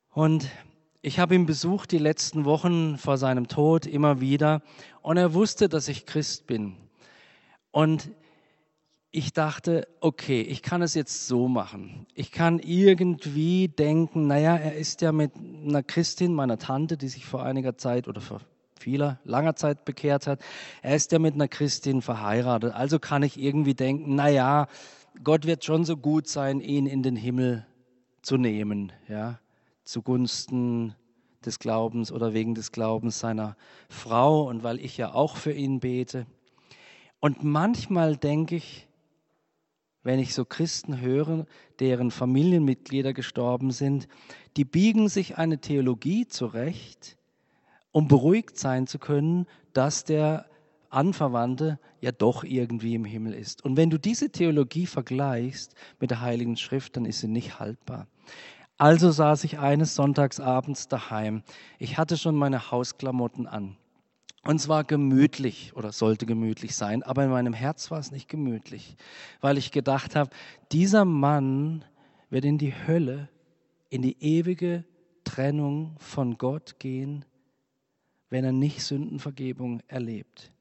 [0.09, 0.49] Und
[1.01, 4.61] ich habe ihn besucht die letzten Wochen vor seinem Tod immer wieder
[5.01, 6.75] und er wusste, dass ich Christ bin.
[7.71, 8.09] Und
[9.15, 12.07] ich dachte, okay, ich kann es jetzt so machen.
[12.15, 17.23] Ich kann irgendwie denken, naja, er ist ja mit einer Christin, meiner Tante, die sich
[17.23, 18.41] vor einiger Zeit oder vor
[18.79, 20.41] vieler, langer Zeit bekehrt hat,
[20.81, 22.73] er ist ja mit einer Christin verheiratet.
[22.73, 24.67] Also kann ich irgendwie denken, naja,
[25.23, 27.67] Gott wird schon so gut sein, ihn in den Himmel
[28.23, 29.39] zu nehmen, ja,
[29.83, 30.95] zugunsten
[31.45, 33.57] des Glaubens oder wegen des Glaubens seiner
[33.89, 36.25] Frau und weil ich ja auch für ihn bete.
[37.19, 38.87] Und manchmal denke ich,
[40.03, 41.45] wenn ich so Christen höre,
[41.79, 44.07] deren Familienmitglieder gestorben sind,
[44.57, 47.17] die biegen sich eine Theologie zurecht,
[47.91, 50.45] um beruhigt sein zu können, dass der
[50.89, 53.63] Anverwandte ja doch irgendwie im Himmel ist.
[53.63, 58.07] Und wenn du diese Theologie vergleichst mit der Heiligen Schrift, dann ist sie nicht haltbar.
[58.77, 61.43] Also saß ich eines Sonntagsabends daheim.
[61.79, 63.77] Ich hatte schon meine Hausklamotten an.
[64.45, 68.97] Und zwar gemütlich oder sollte gemütlich sein, aber in meinem Herz war es nicht gemütlich,
[69.39, 70.31] weil ich gedacht habe,
[70.71, 71.85] dieser Mann
[72.29, 73.29] wird in die Hölle,
[73.89, 74.83] in die ewige
[75.23, 77.23] Trennung von Gott gehen,
[78.29, 80.51] wenn er nicht Sündenvergebung erlebt.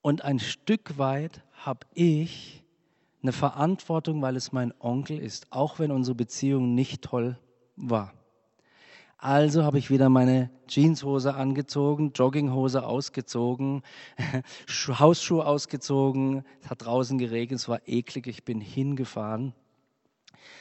[0.00, 2.64] Und ein Stück weit habe ich
[3.22, 7.38] eine Verantwortung, weil es mein Onkel ist, auch wenn unsere Beziehung nicht toll
[7.76, 8.14] war.
[9.20, 13.82] Also habe ich wieder meine Jeanshose angezogen, Jogginghose ausgezogen,
[14.88, 16.44] Hausschuhe ausgezogen.
[16.62, 18.28] Es hat draußen geregnet, es war eklig.
[18.28, 19.54] Ich bin hingefahren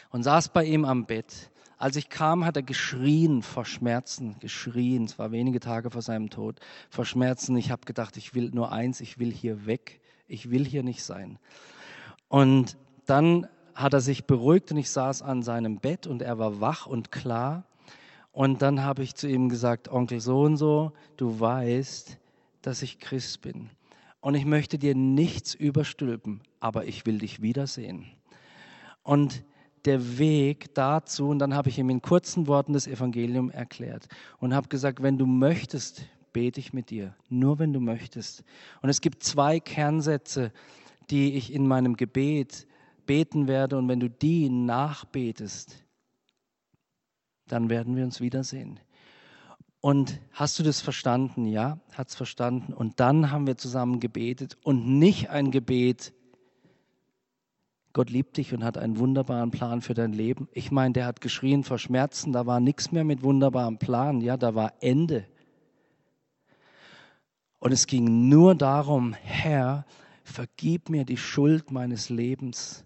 [0.09, 1.51] und saß bei ihm am Bett.
[1.77, 5.03] Als ich kam, hat er geschrien vor Schmerzen, geschrien.
[5.03, 7.55] Es war wenige Tage vor seinem Tod, vor Schmerzen.
[7.57, 11.03] Ich habe gedacht, ich will nur eins, ich will hier weg, ich will hier nicht
[11.03, 11.37] sein.
[12.27, 16.59] Und dann hat er sich beruhigt und ich saß an seinem Bett und er war
[16.59, 17.66] wach und klar.
[18.37, 22.19] Und dann habe ich zu ihm gesagt, Onkel so und so, du weißt,
[22.61, 23.71] dass ich Christ bin.
[24.19, 28.05] Und ich möchte dir nichts überstülpen, aber ich will dich wiedersehen.
[29.01, 29.43] Und
[29.85, 34.53] der Weg dazu, und dann habe ich ihm in kurzen Worten das Evangelium erklärt und
[34.53, 38.43] habe gesagt, wenn du möchtest, bete ich mit dir, nur wenn du möchtest.
[38.83, 40.51] Und es gibt zwei Kernsätze,
[41.09, 42.67] die ich in meinem Gebet
[43.07, 45.86] beten werde, und wenn du die nachbetest,
[47.47, 48.79] dann werden wir uns wiedersehen.
[49.79, 51.45] Und hast du das verstanden?
[51.45, 52.73] Ja, hat es verstanden.
[52.73, 56.13] Und dann haben wir zusammen gebetet und nicht ein Gebet,
[57.93, 60.47] Gott liebt dich und hat einen wunderbaren Plan für dein Leben.
[60.51, 64.37] Ich meine, der hat geschrien vor Schmerzen, da war nichts mehr mit wunderbarem Plan, ja,
[64.37, 65.25] da war Ende.
[67.59, 69.85] Und es ging nur darum, Herr,
[70.23, 72.85] vergib mir die Schuld meines Lebens.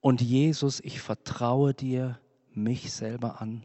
[0.00, 2.20] Und Jesus, ich vertraue dir
[2.52, 3.64] mich selber an.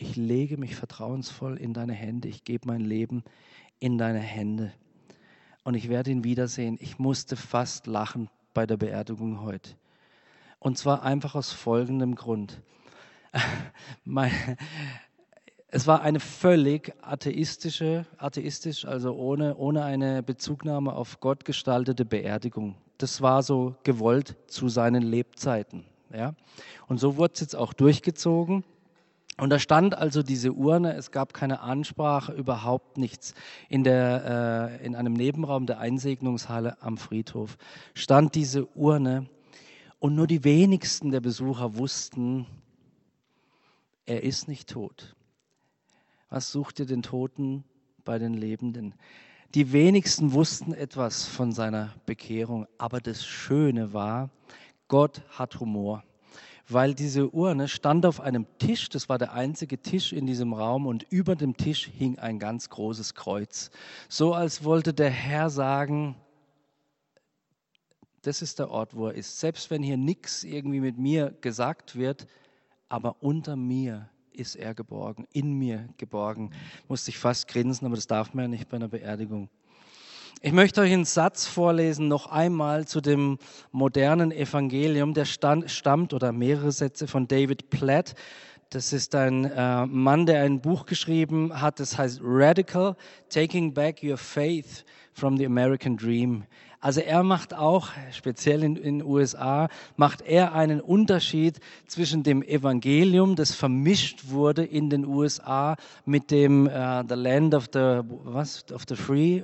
[0.00, 2.28] Ich lege mich vertrauensvoll in deine Hände.
[2.28, 3.24] Ich gebe mein Leben
[3.80, 4.72] in deine Hände.
[5.64, 6.78] Und ich werde ihn wiedersehen.
[6.80, 9.72] Ich musste fast lachen bei der Beerdigung heute.
[10.60, 12.62] Und zwar einfach aus folgendem Grund.
[15.68, 22.76] es war eine völlig atheistische, atheistisch, also ohne, ohne eine Bezugnahme auf Gott gestaltete Beerdigung.
[22.98, 25.84] Das war so gewollt zu seinen Lebzeiten.
[26.12, 26.34] Ja?
[26.86, 28.62] Und so wurde es jetzt auch durchgezogen.
[29.38, 33.34] Und da stand also diese Urne, es gab keine Ansprache, überhaupt nichts.
[33.68, 37.56] In, der, äh, in einem Nebenraum der Einsegnungshalle am Friedhof
[37.94, 39.28] stand diese Urne
[40.00, 42.46] und nur die wenigsten der Besucher wussten,
[44.06, 45.14] er ist nicht tot.
[46.30, 47.62] Was sucht ihr den Toten
[48.04, 48.94] bei den Lebenden?
[49.54, 54.30] Die wenigsten wussten etwas von seiner Bekehrung, aber das Schöne war,
[54.88, 56.02] Gott hat Humor.
[56.68, 60.86] Weil diese Urne stand auf einem Tisch, das war der einzige Tisch in diesem Raum
[60.86, 63.70] und über dem Tisch hing ein ganz großes Kreuz.
[64.08, 66.16] So als wollte der Herr sagen,
[68.22, 69.40] das ist der Ort, wo er ist.
[69.40, 72.26] Selbst wenn hier nichts irgendwie mit mir gesagt wird,
[72.90, 76.50] aber unter mir ist er geborgen, in mir geborgen.
[76.86, 79.48] Musste ich fast grinsen, aber das darf man ja nicht bei einer Beerdigung.
[80.40, 83.38] Ich möchte euch einen Satz vorlesen, noch einmal zu dem
[83.72, 85.12] modernen Evangelium.
[85.12, 88.14] Der stammt oder mehrere Sätze von David Platt.
[88.70, 92.94] Das ist ein äh, Mann, der ein Buch geschrieben hat, das heißt Radical,
[93.30, 96.44] Taking Back Your Faith from the American Dream.
[96.80, 103.34] Also er macht auch, speziell in den USA, macht er einen Unterschied zwischen dem Evangelium,
[103.34, 105.74] das vermischt wurde in den USA,
[106.04, 109.42] mit dem uh, The Land of the, was, of the Free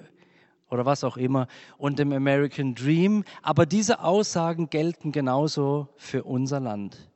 [0.75, 1.47] oder was auch immer
[1.79, 3.25] und dem American Dream.
[3.43, 7.11] Aber diese Aussagen gelten genauso für unser Land.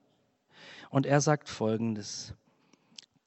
[0.91, 2.35] Und er sagt Folgendes.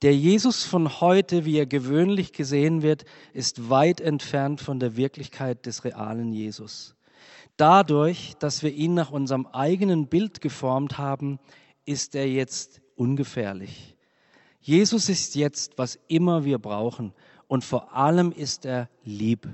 [0.02, 5.64] Der Jesus von heute, wie er gewöhnlich gesehen wird, ist weit entfernt von der Wirklichkeit
[5.64, 6.96] des realen Jesus.
[7.56, 11.38] Dadurch, dass wir ihn nach unserem eigenen Bild geformt haben,
[11.84, 13.96] ist er jetzt ungefährlich.
[14.60, 17.12] Jesus ist jetzt, was immer wir brauchen
[17.46, 19.48] und vor allem ist er lieb.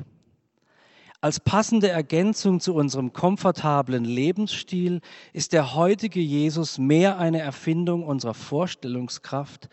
[1.20, 5.00] Als passende Ergänzung zu unserem komfortablen Lebensstil
[5.33, 9.68] ist der heutige Jesus mehr eine Erfindung unserer Vorstellungskraft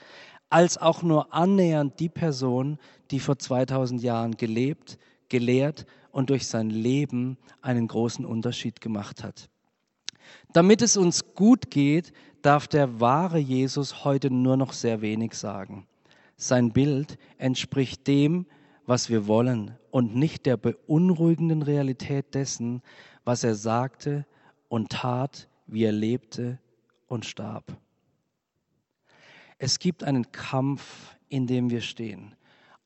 [0.49, 2.79] als auch nur annähernd die Person,
[3.11, 4.97] die vor 2000 Jahren gelebt,
[5.29, 9.47] gelehrt und durch sein Leben einen großen Unterschied gemacht hat.
[10.51, 15.85] Damit es uns gut geht, darf der wahre Jesus heute nur noch sehr wenig sagen.
[16.37, 18.47] Sein Bild entspricht dem,
[18.85, 22.81] was wir wollen und nicht der beunruhigenden Realität dessen,
[23.23, 24.25] was er sagte
[24.67, 26.59] und tat, wie er lebte
[27.07, 27.63] und starb.
[29.57, 32.35] Es gibt einen Kampf, in dem wir stehen,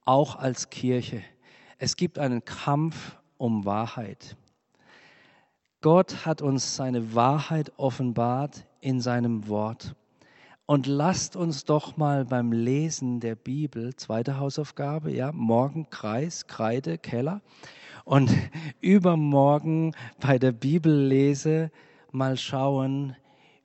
[0.06, 1.22] auch als Kirche.
[1.78, 4.38] Es gibt einen Kampf um Wahrheit.
[5.82, 9.96] Gott hat uns seine Wahrheit offenbart in seinem Wort.
[10.70, 17.00] Und lasst uns doch mal beim Lesen der Bibel, zweite Hausaufgabe, ja, morgen Kreis, Kreide,
[17.00, 17.42] Keller.
[18.06, 18.30] Und
[18.80, 21.72] übermorgen bei der Bibellese
[22.12, 23.16] mal schauen,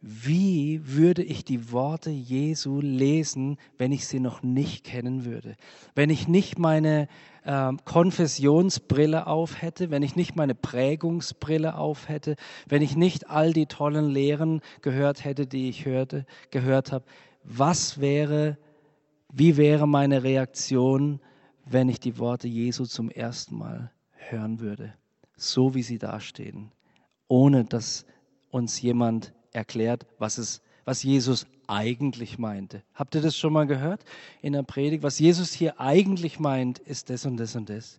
[0.07, 5.57] wie würde ich die Worte Jesu lesen, wenn ich sie noch nicht kennen würde?
[5.95, 7.09] Wenn ich nicht meine
[7.45, 12.37] äh, Konfessionsbrille auf hätte, wenn ich nicht meine Prägungsbrille auf hätte,
[12.69, 17.07] wenn ich nicht all die tollen Lehren gehört hätte, die ich hörte, gehört habe,
[17.43, 18.59] was wäre,
[19.33, 21.19] wie wäre meine Reaktion,
[21.65, 24.93] wenn ich die Worte Jesu zum ersten Mal hören würde,
[25.35, 26.73] so wie sie dastehen,
[27.27, 28.05] ohne dass
[28.51, 32.83] uns jemand erklärt, was es, was Jesus eigentlich meinte.
[32.95, 34.05] Habt ihr das schon mal gehört
[34.43, 35.03] in der Predigt?
[35.03, 37.99] Was Jesus hier eigentlich meint, ist das und das und das.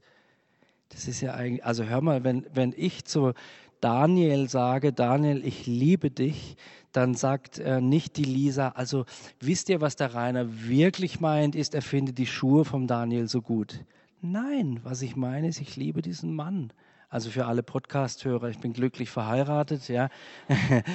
[0.89, 3.33] Das ist ja eigentlich, also hör mal, wenn, wenn ich zu
[3.81, 6.57] Daniel sage, Daniel, ich liebe dich,
[6.91, 9.05] dann sagt äh, nicht die Lisa, also
[9.39, 13.41] wisst ihr, was der Rainer wirklich meint, ist, er findet die Schuhe vom Daniel so
[13.41, 13.83] gut.
[14.21, 16.71] Nein, was ich meine ist, ich liebe diesen Mann.
[17.15, 19.88] Also für alle Podcast-Hörer, ich bin glücklich verheiratet.
[19.88, 20.10] Ja.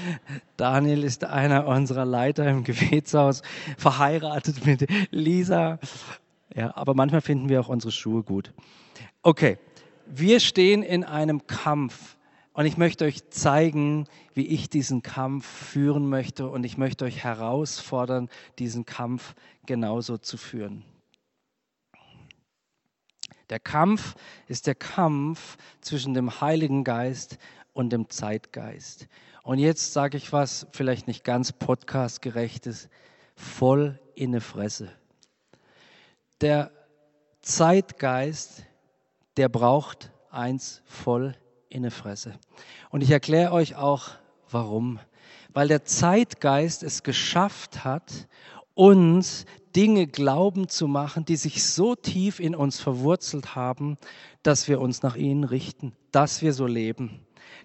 [0.59, 3.41] Daniel ist einer unserer Leiter im Gebetshaus,
[3.79, 5.79] verheiratet mit Lisa.
[6.55, 8.53] Ja, aber manchmal finden wir auch unsere Schuhe gut.
[9.23, 9.57] Okay,
[10.05, 12.19] wir stehen in einem Kampf
[12.53, 17.25] und ich möchte euch zeigen, wie ich diesen Kampf führen möchte und ich möchte euch
[17.25, 18.29] herausfordern,
[18.59, 20.85] diesen Kampf genauso zu führen.
[23.51, 24.15] Der Kampf
[24.47, 27.39] ist der Kampf zwischen dem Heiligen Geist
[27.73, 29.09] und dem Zeitgeist.
[29.43, 32.89] Und jetzt sage ich was, vielleicht nicht ganz podcastgerechtes,
[33.35, 34.93] voll in eine Fresse.
[36.41, 36.71] Der
[37.41, 38.65] Zeitgeist,
[39.37, 41.35] der braucht eins voll
[41.69, 42.39] in eine Fresse.
[42.91, 44.11] Und ich erkläre euch auch,
[44.49, 45.01] warum.
[45.53, 48.29] Weil der Zeitgeist es geschafft hat,
[48.81, 49.45] uns
[49.77, 53.99] Dinge glauben zu machen, die sich so tief in uns verwurzelt haben,
[54.43, 57.21] dass wir uns nach ihnen richten, dass wir so leben.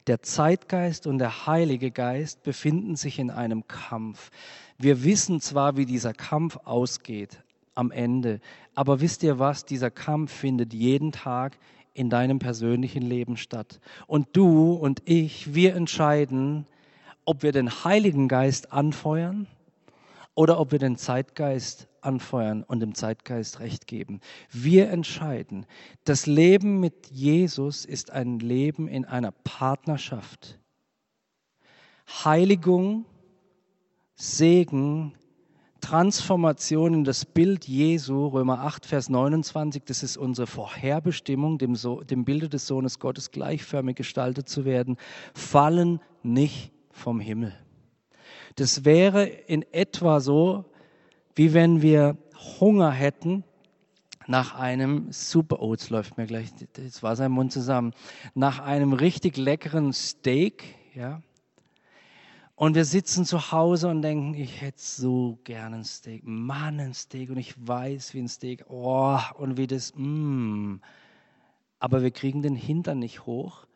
[0.07, 4.29] Der Zeitgeist und der Heilige Geist befinden sich in einem Kampf.
[4.77, 7.41] Wir wissen zwar, wie dieser Kampf ausgeht
[7.75, 8.41] am Ende,
[8.73, 11.57] aber wisst ihr was, dieser Kampf findet jeden Tag
[11.93, 13.79] in deinem persönlichen Leben statt.
[14.05, 16.67] Und du und ich, wir entscheiden,
[17.23, 19.47] ob wir den Heiligen Geist anfeuern
[20.35, 24.19] oder ob wir den Zeitgeist anfeuern und dem Zeitgeist recht geben.
[24.51, 25.65] Wir entscheiden.
[26.03, 30.59] Das Leben mit Jesus ist ein Leben in einer Partnerschaft.
[32.07, 33.05] Heiligung,
[34.15, 35.13] Segen,
[35.81, 42.01] Transformation in das Bild Jesu, Römer 8, Vers 29, das ist unsere Vorherbestimmung, dem, so
[42.01, 44.97] dem Bilde des Sohnes Gottes gleichförmig gestaltet zu werden,
[45.33, 47.53] fallen nicht vom Himmel.
[48.55, 50.65] Das wäre in etwa so,
[51.35, 52.17] wie wenn wir
[52.59, 53.43] Hunger hätten
[54.27, 57.93] nach einem super, jetzt läuft mir gleich das Wasser im Mund zusammen,
[58.33, 61.21] nach einem richtig leckeren Steak, ja.
[62.55, 66.93] Und wir sitzen zu Hause und denken, ich hätte so gerne ein Steak, Mann, ein
[66.93, 70.77] Steak und ich weiß, wie ein Steak, oh, und wie das, mm.
[71.79, 73.67] Aber wir kriegen den Hintern nicht hoch,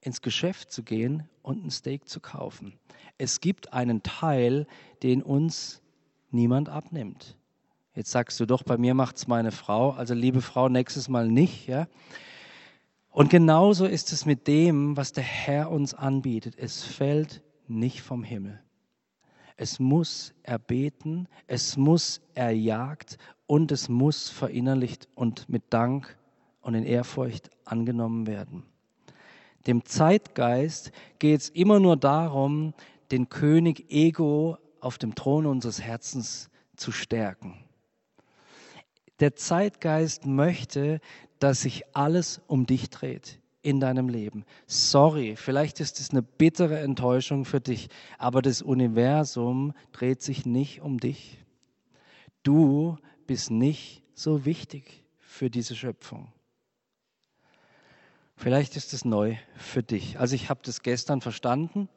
[0.00, 2.78] ins Geschäft zu gehen und ein Steak zu kaufen.
[3.16, 4.66] Es gibt einen Teil,
[5.02, 5.82] den uns
[6.30, 7.36] niemand abnimmt.
[7.94, 11.28] Jetzt sagst du doch, bei mir macht es meine Frau, also liebe Frau, nächstes Mal
[11.28, 11.66] nicht.
[11.66, 11.88] Ja?
[13.10, 16.54] Und genauso ist es mit dem, was der Herr uns anbietet.
[16.56, 18.62] Es fällt nicht vom Himmel.
[19.56, 26.16] Es muss erbeten, es muss erjagt und es muss verinnerlicht und mit Dank
[26.60, 28.62] und in Ehrfurcht angenommen werden.
[29.68, 32.72] Dem Zeitgeist geht es immer nur darum,
[33.10, 37.54] den König Ego auf dem Thron unseres Herzens zu stärken.
[39.20, 41.00] Der Zeitgeist möchte,
[41.38, 44.46] dass sich alles um dich dreht in deinem Leben.
[44.66, 50.80] Sorry, vielleicht ist es eine bittere Enttäuschung für dich, aber das Universum dreht sich nicht
[50.80, 51.44] um dich.
[52.42, 56.32] Du bist nicht so wichtig für diese Schöpfung.
[58.38, 60.18] Vielleicht ist es neu für dich.
[60.20, 61.88] Also ich habe das gestern verstanden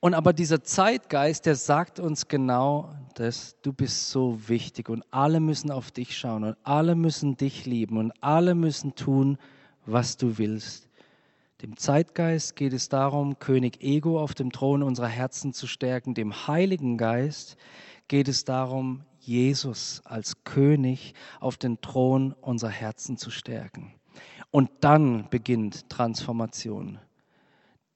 [0.00, 5.38] und aber dieser Zeitgeist, der sagt uns genau das, du bist so wichtig und alle
[5.40, 9.38] müssen auf dich schauen und alle müssen dich lieben und alle müssen tun,
[9.86, 10.88] was du willst.
[11.62, 16.14] Dem Zeitgeist geht es darum, König Ego auf dem Thron unserer Herzen zu stärken.
[16.14, 17.56] Dem Heiligen Geist
[18.08, 23.97] geht es darum, Jesus als König auf den Thron unserer Herzen zu stärken.
[24.50, 26.98] Und dann beginnt Transformation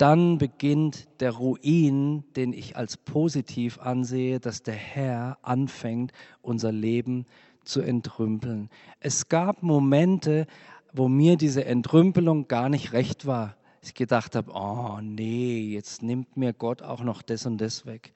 [0.02, 7.24] dann beginnt der Ruin, den ich als positiv ansehe, dass der Herr anfängt, unser Leben
[7.62, 8.68] zu entrümpeln.
[8.98, 10.48] Es gab Momente,
[10.92, 13.54] wo mir diese Entrümpelung gar nicht recht war.
[13.80, 18.12] Ich gedacht habe, oh nee, jetzt nimmt mir Gott auch noch das und das weg.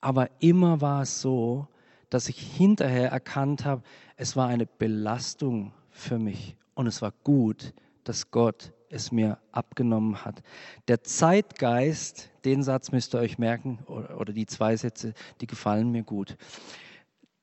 [0.00, 1.68] Aber immer war es so,
[2.08, 3.82] dass ich hinterher erkannt habe,
[4.16, 7.72] es war eine Belastung für mich und es war gut,
[8.04, 10.42] dass Gott es mir abgenommen hat.
[10.88, 16.02] Der Zeitgeist, den Satz müsst ihr euch merken, oder die zwei Sätze, die gefallen mir
[16.02, 16.36] gut.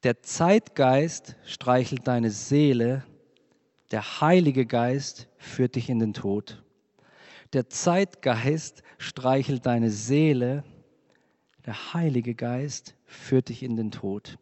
[0.03, 3.03] Der Zeitgeist streichelt deine Seele,
[3.91, 6.63] der Heilige Geist führt dich in den Tod.
[7.53, 10.65] Der Zeitgeist streichelt deine Seele,
[11.65, 14.37] der Heilige Geist führt dich in den Tod.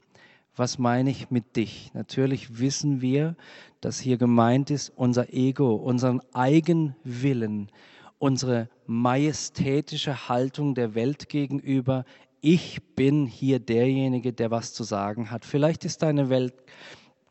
[0.56, 1.92] Was meine ich mit dich?
[1.94, 3.36] Natürlich wissen wir,
[3.82, 7.70] dass hier gemeint ist unser Ego, unseren Eigenwillen,
[8.20, 12.06] unsere majestätische Haltung der Welt gegenüber.
[12.40, 15.44] Ich bin hier derjenige, der was zu sagen hat.
[15.44, 16.54] Vielleicht ist deine Welt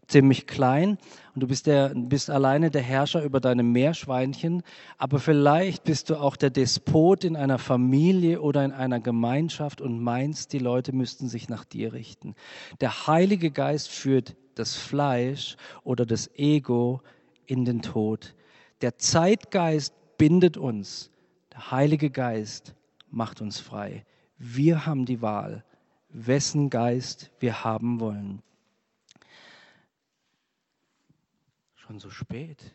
[0.07, 0.99] ziemlich klein
[1.35, 4.63] und du bist, der, bist alleine der Herrscher über deine Meerschweinchen,
[4.99, 10.01] aber vielleicht bist du auch der Despot in einer Familie oder in einer Gemeinschaft und
[10.01, 12.35] meinst, die Leute müssten sich nach dir richten.
[12.81, 17.01] Der Heilige Geist führt das Fleisch oder das Ego
[17.47, 18.35] in den Tod.
[18.81, 21.11] Der Zeitgeist bindet uns,
[21.53, 22.75] der Heilige Geist
[23.11, 24.05] macht uns frei.
[24.39, 25.65] Wir haben die Wahl,
[26.11, 28.43] wessen Geist wir haben wollen.
[31.95, 32.75] Schon so spät.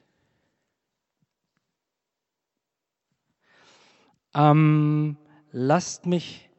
[4.33, 5.17] Ähm,
[5.51, 6.49] lasst mich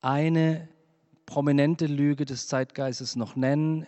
[0.00, 0.68] eine
[1.24, 3.86] prominente Lüge des Zeitgeistes noch nennen.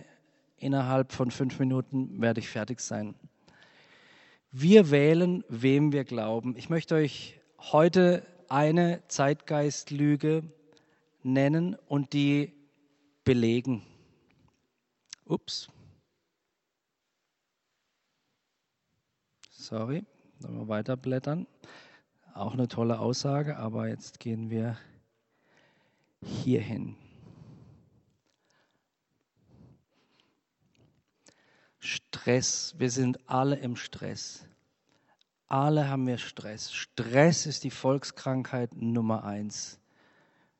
[0.57, 3.17] Innerhalb von fünf Minuten werde ich fertig sein.
[4.53, 6.55] Wir wählen, wem wir glauben.
[6.57, 10.45] Ich möchte euch heute eine Zeitgeistlüge
[11.25, 12.53] nennen und die
[13.25, 13.83] belegen.
[15.25, 15.74] Ups.
[19.65, 20.05] Sorry,
[20.41, 21.47] sollen wir weiter blättern.
[22.35, 24.77] Auch eine tolle Aussage, aber jetzt gehen wir
[26.21, 26.97] hier hin.
[31.79, 34.47] Stress, wir sind alle im Stress.
[35.47, 36.71] Alle haben wir Stress.
[36.71, 39.81] Stress ist die Volkskrankheit Nummer eins.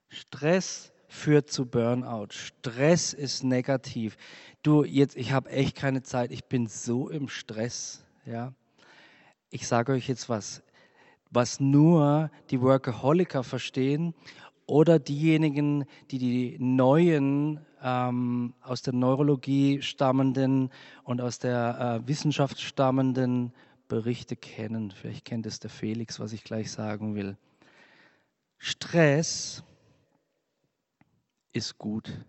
[0.09, 2.29] Stress führt zu Burnout.
[2.31, 4.17] Stress ist negativ.
[4.63, 6.33] Du, jetzt, ich habe echt keine Zeit.
[6.33, 8.03] Ich bin so im Stress.
[8.25, 8.55] Ja,
[9.51, 10.63] ich sage euch jetzt was,
[11.31, 14.15] was nur die Workaholiker verstehen
[14.67, 20.71] oder diejenigen, die die neuen ähm, aus der Neurologie stammenden
[21.03, 23.53] und aus der äh, Wissenschaft stammenden
[23.89, 24.91] Berichte kennen.
[24.91, 27.37] Vielleicht kennt es der Felix, was ich gleich sagen will.
[28.57, 29.63] Stress
[31.53, 32.25] ist gut.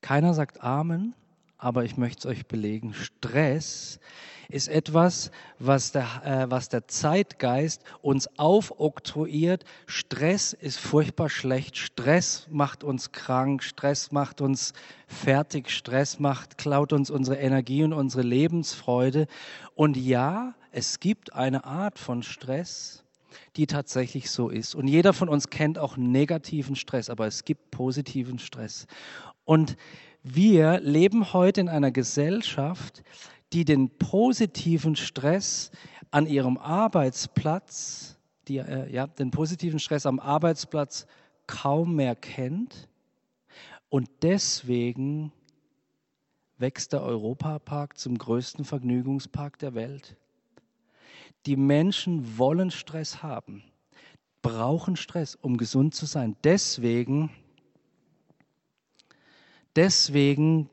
[0.00, 1.14] Keiner sagt Amen,
[1.60, 2.94] aber ich möchte es euch belegen.
[2.94, 4.00] Stress
[4.48, 9.64] ist etwas, was der, äh, was der Zeitgeist uns aufoktroyiert.
[9.86, 11.76] Stress ist furchtbar schlecht.
[11.76, 13.62] Stress macht uns krank.
[13.62, 14.72] Stress macht uns
[15.06, 15.70] fertig.
[15.70, 19.26] Stress macht, klaut uns unsere Energie und unsere Lebensfreude.
[19.74, 23.04] Und ja, es gibt eine Art von Stress,
[23.56, 24.74] die tatsächlich so ist.
[24.74, 28.86] Und jeder von uns kennt auch negativen Stress, aber es gibt positiven Stress.
[29.44, 29.76] Und
[30.22, 33.02] wir leben heute in einer Gesellschaft,
[33.52, 35.70] die den positiven Stress
[36.10, 38.18] an ihrem Arbeitsplatz,
[38.48, 41.06] die, äh, ja, den positiven Stress am Arbeitsplatz
[41.46, 42.88] kaum mehr kennt.
[43.88, 45.32] Und deswegen
[46.58, 50.16] wächst der Europapark zum größten Vergnügungspark der Welt.
[51.46, 53.64] Die Menschen wollen Stress haben,
[54.42, 56.36] brauchen Stress, um gesund zu sein.
[56.44, 57.30] Deswegen
[59.76, 60.68] Deswegen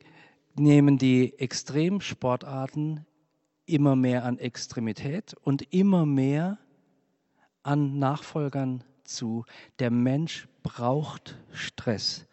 [0.55, 3.05] nehmen die Extremsportarten
[3.65, 6.57] immer mehr an Extremität und immer mehr
[7.63, 9.45] an Nachfolgern zu.
[9.79, 12.26] Der Mensch braucht Stress.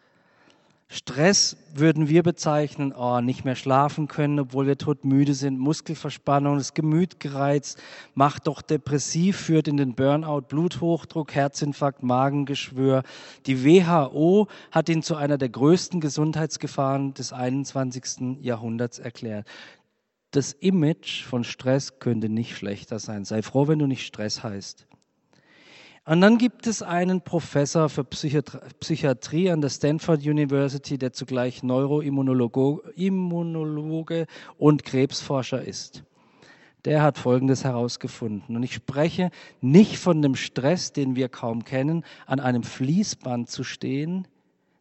[0.87, 6.75] Stress würden wir bezeichnen, oh, nicht mehr schlafen können, obwohl wir todmüde sind, Muskelverspannung, das
[6.75, 7.81] Gemüt gereizt,
[8.13, 13.01] macht doch depressiv, führt in den Burnout, Bluthochdruck, Herzinfarkt, Magengeschwür.
[13.47, 18.41] Die WHO hat ihn zu einer der größten Gesundheitsgefahren des 21.
[18.41, 19.47] Jahrhunderts erklärt.
[20.29, 23.25] Das Image von Stress könnte nicht schlechter sein.
[23.25, 24.85] Sei froh, wenn du nicht Stress heißt.
[26.07, 34.27] Und dann gibt es einen Professor für Psychiatrie an der Stanford University, der zugleich Neuroimmunologe
[34.59, 36.03] und Krebsforscher ist.
[36.85, 38.55] Der hat Folgendes herausgefunden.
[38.55, 39.31] Und ich spreche
[39.61, 44.27] nicht von dem Stress, den wir kaum kennen, an einem Fließband zu stehen,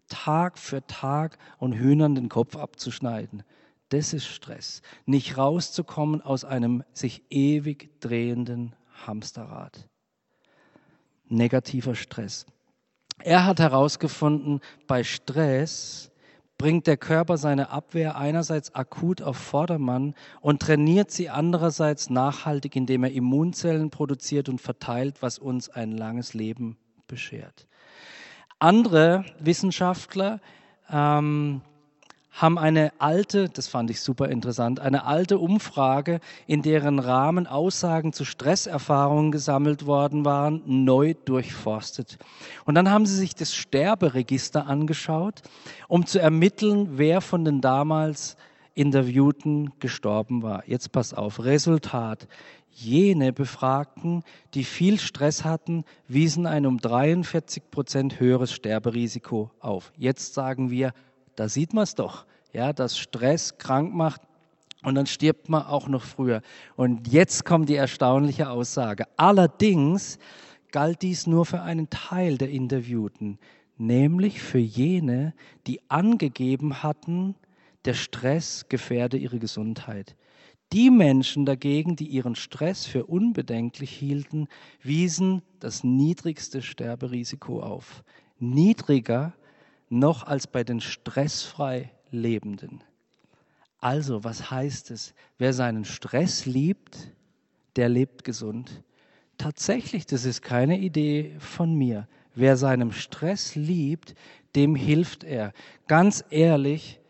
[0.08, 3.44] Tag für Tag und Hühnern den Kopf abzuschneiden.
[3.88, 4.82] Das ist Stress.
[5.06, 9.88] Nicht rauszukommen aus einem sich ewig drehenden Hamsterrad
[11.28, 12.46] negativer Stress.
[13.22, 16.10] Er hat herausgefunden, bei Stress
[16.58, 23.04] bringt der Körper seine Abwehr einerseits akut auf Vordermann und trainiert sie andererseits nachhaltig, indem
[23.04, 27.66] er Immunzellen produziert und verteilt, was uns ein langes Leben beschert.
[28.58, 30.40] Andere Wissenschaftler
[30.90, 31.62] ähm,
[32.34, 36.18] haben eine alte, das fand ich super interessant, eine alte Umfrage,
[36.48, 42.18] in deren Rahmen Aussagen zu Stresserfahrungen gesammelt worden waren, neu durchforstet.
[42.64, 45.42] Und dann haben sie sich das Sterberegister angeschaut,
[45.86, 48.36] um zu ermitteln, wer von den damals
[48.74, 50.64] Interviewten gestorben war.
[50.66, 52.26] Jetzt pass auf, Resultat.
[52.76, 54.24] Jene Befragten,
[54.54, 59.92] die viel Stress hatten, wiesen ein um 43 Prozent höheres Sterberisiko auf.
[59.96, 60.92] Jetzt sagen wir,
[61.36, 64.22] da sieht man es doch, ja, dass Stress krank macht
[64.82, 66.42] und dann stirbt man auch noch früher.
[66.76, 69.04] Und jetzt kommt die erstaunliche Aussage.
[69.16, 70.18] Allerdings
[70.70, 73.38] galt dies nur für einen Teil der Interviewten,
[73.78, 75.34] nämlich für jene,
[75.66, 77.34] die angegeben hatten,
[77.84, 80.16] der Stress gefährde ihre Gesundheit.
[80.72, 84.48] Die Menschen dagegen, die ihren Stress für unbedenklich hielten,
[84.82, 88.02] wiesen das niedrigste Sterberisiko auf.
[88.38, 89.34] Niedriger
[89.94, 92.82] noch als bei den stressfrei Lebenden.
[93.78, 95.14] Also, was heißt es?
[95.38, 97.12] Wer seinen Stress liebt,
[97.76, 98.82] der lebt gesund.
[99.36, 102.08] Tatsächlich, das ist keine Idee von mir.
[102.34, 104.14] Wer seinem Stress liebt,
[104.56, 105.52] dem hilft er.
[105.86, 107.00] Ganz ehrlich,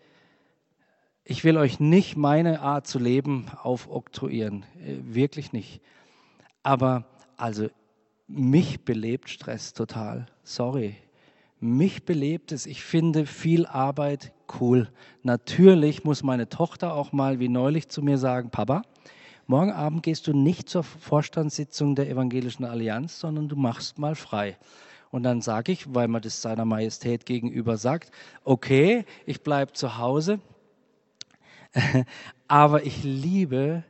[1.25, 5.81] ich will euch nicht meine Art zu leben aufoktroyieren, äh, wirklich nicht.
[6.63, 7.07] Aber
[7.37, 7.69] also
[8.27, 10.27] mich belebt Stress total.
[10.43, 10.97] Sorry.
[11.65, 12.67] Mich belebt es.
[12.67, 14.91] Ich finde viel Arbeit cool.
[15.23, 18.83] Natürlich muss meine Tochter auch mal wie neulich zu mir sagen, Papa,
[19.47, 24.59] morgen Abend gehst du nicht zur Vorstandssitzung der Evangelischen Allianz, sondern du machst mal frei.
[25.11, 28.11] Und dann sage ich, weil man das seiner Majestät gegenüber sagt,
[28.45, 30.41] okay, ich bleibe zu Hause,
[32.47, 33.85] aber ich liebe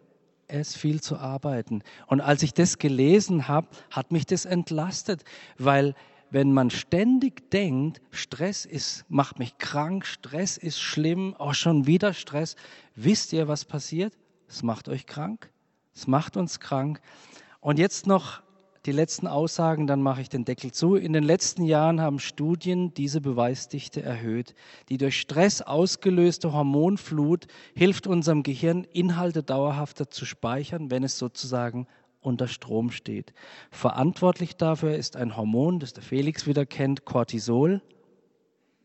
[0.47, 1.83] es, viel zu arbeiten.
[2.07, 5.25] Und als ich das gelesen habe, hat mich das entlastet,
[5.59, 5.97] weil
[6.35, 12.13] wenn man ständig denkt, Stress ist, macht mich krank, Stress ist schlimm, auch schon wieder
[12.13, 12.57] Stress,
[12.97, 14.19] wisst ihr, was passiert?
[14.49, 15.49] Es macht euch krank.
[15.95, 17.01] Es macht uns krank.
[17.61, 18.43] Und jetzt noch
[18.85, 20.97] die letzten Aussagen, dann mache ich den Deckel zu.
[20.97, 24.57] In den letzten Jahren haben Studien diese Beweisdichte erhöht.
[24.89, 31.87] Die durch Stress ausgelöste Hormonflut hilft unserem Gehirn, Inhalte dauerhafter zu speichern, wenn es sozusagen
[32.25, 33.33] unter Strom steht.
[33.71, 37.83] Verantwortlich dafür ist ein Hormon, das der Felix wieder kennt, Cortisol.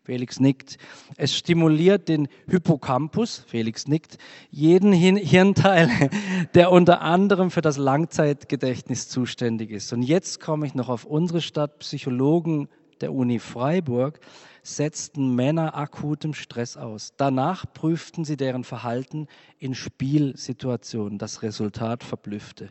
[0.03, 0.77] Felix nickt.
[1.17, 4.17] Es stimuliert den Hippocampus, Felix nickt,
[4.49, 6.09] jeden Hirnteil,
[6.55, 9.93] der unter anderem für das Langzeitgedächtnis zuständig ist.
[9.93, 12.69] Und jetzt komme ich noch auf unsere Stadtpsychologen
[13.01, 14.19] der Uni Freiburg,
[14.63, 17.13] setzten Männer akutem Stress aus.
[17.17, 21.17] Danach prüften sie deren Verhalten in Spielsituationen.
[21.17, 22.69] Das Resultat verblüffte.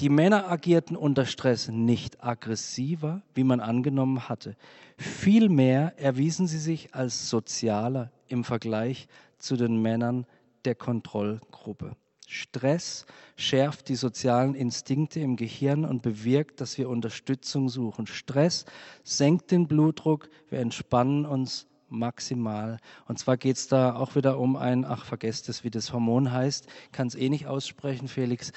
[0.00, 4.56] Die Männer agierten unter Stress nicht aggressiver, wie man angenommen hatte.
[4.96, 9.06] Vielmehr erwiesen sie sich als sozialer im Vergleich
[9.38, 10.26] zu den Männern
[10.64, 11.96] der Kontrollgruppe.
[12.26, 13.06] Stress
[13.36, 18.06] schärft die sozialen Instinkte im Gehirn und bewirkt, dass wir Unterstützung suchen.
[18.06, 18.64] Stress
[19.02, 22.78] senkt den Blutdruck, wir entspannen uns maximal.
[23.06, 26.32] Und zwar geht es da auch wieder um ein, ach, vergesst es, wie das Hormon
[26.32, 28.52] heißt, kann es eh nicht aussprechen, Felix.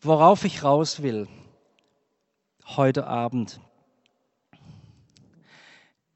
[0.00, 1.26] Worauf ich raus will
[2.66, 3.60] heute Abend.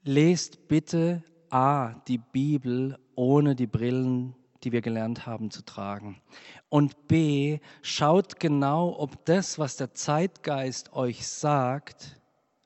[0.03, 6.21] Lest bitte A, die Bibel ohne die Brillen, die wir gelernt haben zu tragen.
[6.69, 12.19] Und B, schaut genau, ob das, was der Zeitgeist euch sagt,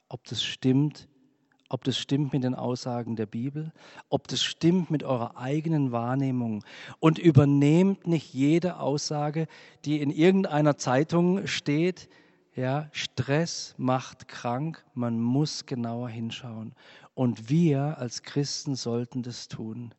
[0.09, 1.07] ob das stimmt
[1.73, 3.73] ob das stimmt mit den Aussagen der Bibel,
[4.07, 6.63] ob das stimmt mit eurer eigenen Wahrnehmung.
[6.99, 9.47] Und übernehmt nicht jede Aussage,
[9.83, 12.09] die in irgendeiner Zeitung steht.
[12.55, 16.75] Ja, Stress macht krank, man muss genauer hinschauen.
[17.15, 19.95] Und wir als Christen sollten das tun.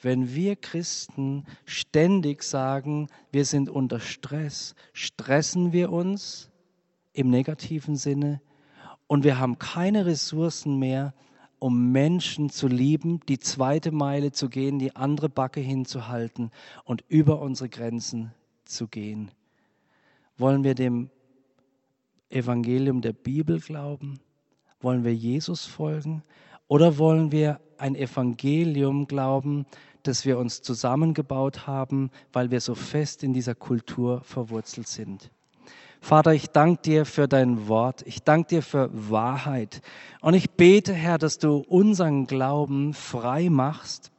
[0.00, 6.50] Wenn wir Christen ständig sagen, wir sind unter Stress, stressen wir uns
[7.12, 8.40] im negativen Sinne
[9.06, 11.14] und wir haben keine Ressourcen mehr,
[11.58, 16.50] um Menschen zu lieben, die zweite Meile zu gehen, die andere Backe hinzuhalten
[16.84, 18.32] und über unsere Grenzen
[18.64, 19.30] zu gehen.
[20.36, 21.10] Wollen wir dem
[22.30, 24.20] Evangelium der Bibel glauben?
[24.80, 26.22] Wollen wir Jesus folgen?
[26.68, 29.66] Oder wollen wir ein Evangelium glauben,
[30.02, 35.30] das wir uns zusammengebaut haben, weil wir so fest in dieser Kultur verwurzelt sind?
[36.00, 38.02] Vater, ich danke dir für dein Wort.
[38.06, 39.80] Ich danke dir für Wahrheit.
[40.20, 44.12] Und ich bete, Herr, dass du unseren Glauben frei machst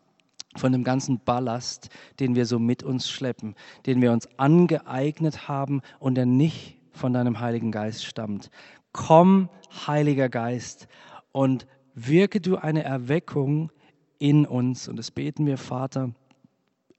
[0.55, 1.89] von dem ganzen Ballast,
[2.19, 7.13] den wir so mit uns schleppen, den wir uns angeeignet haben und der nicht von
[7.13, 8.49] deinem Heiligen Geist stammt.
[8.91, 9.49] Komm,
[9.87, 10.87] Heiliger Geist,
[11.31, 11.67] und
[12.07, 13.71] wirke du eine Erweckung
[14.19, 14.87] in uns.
[14.87, 16.13] Und das beten wir, Vater,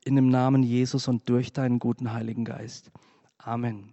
[0.04, 2.90] in dem Namen Jesus und durch deinen guten Heiligen Geist.
[3.38, 3.92] Amen.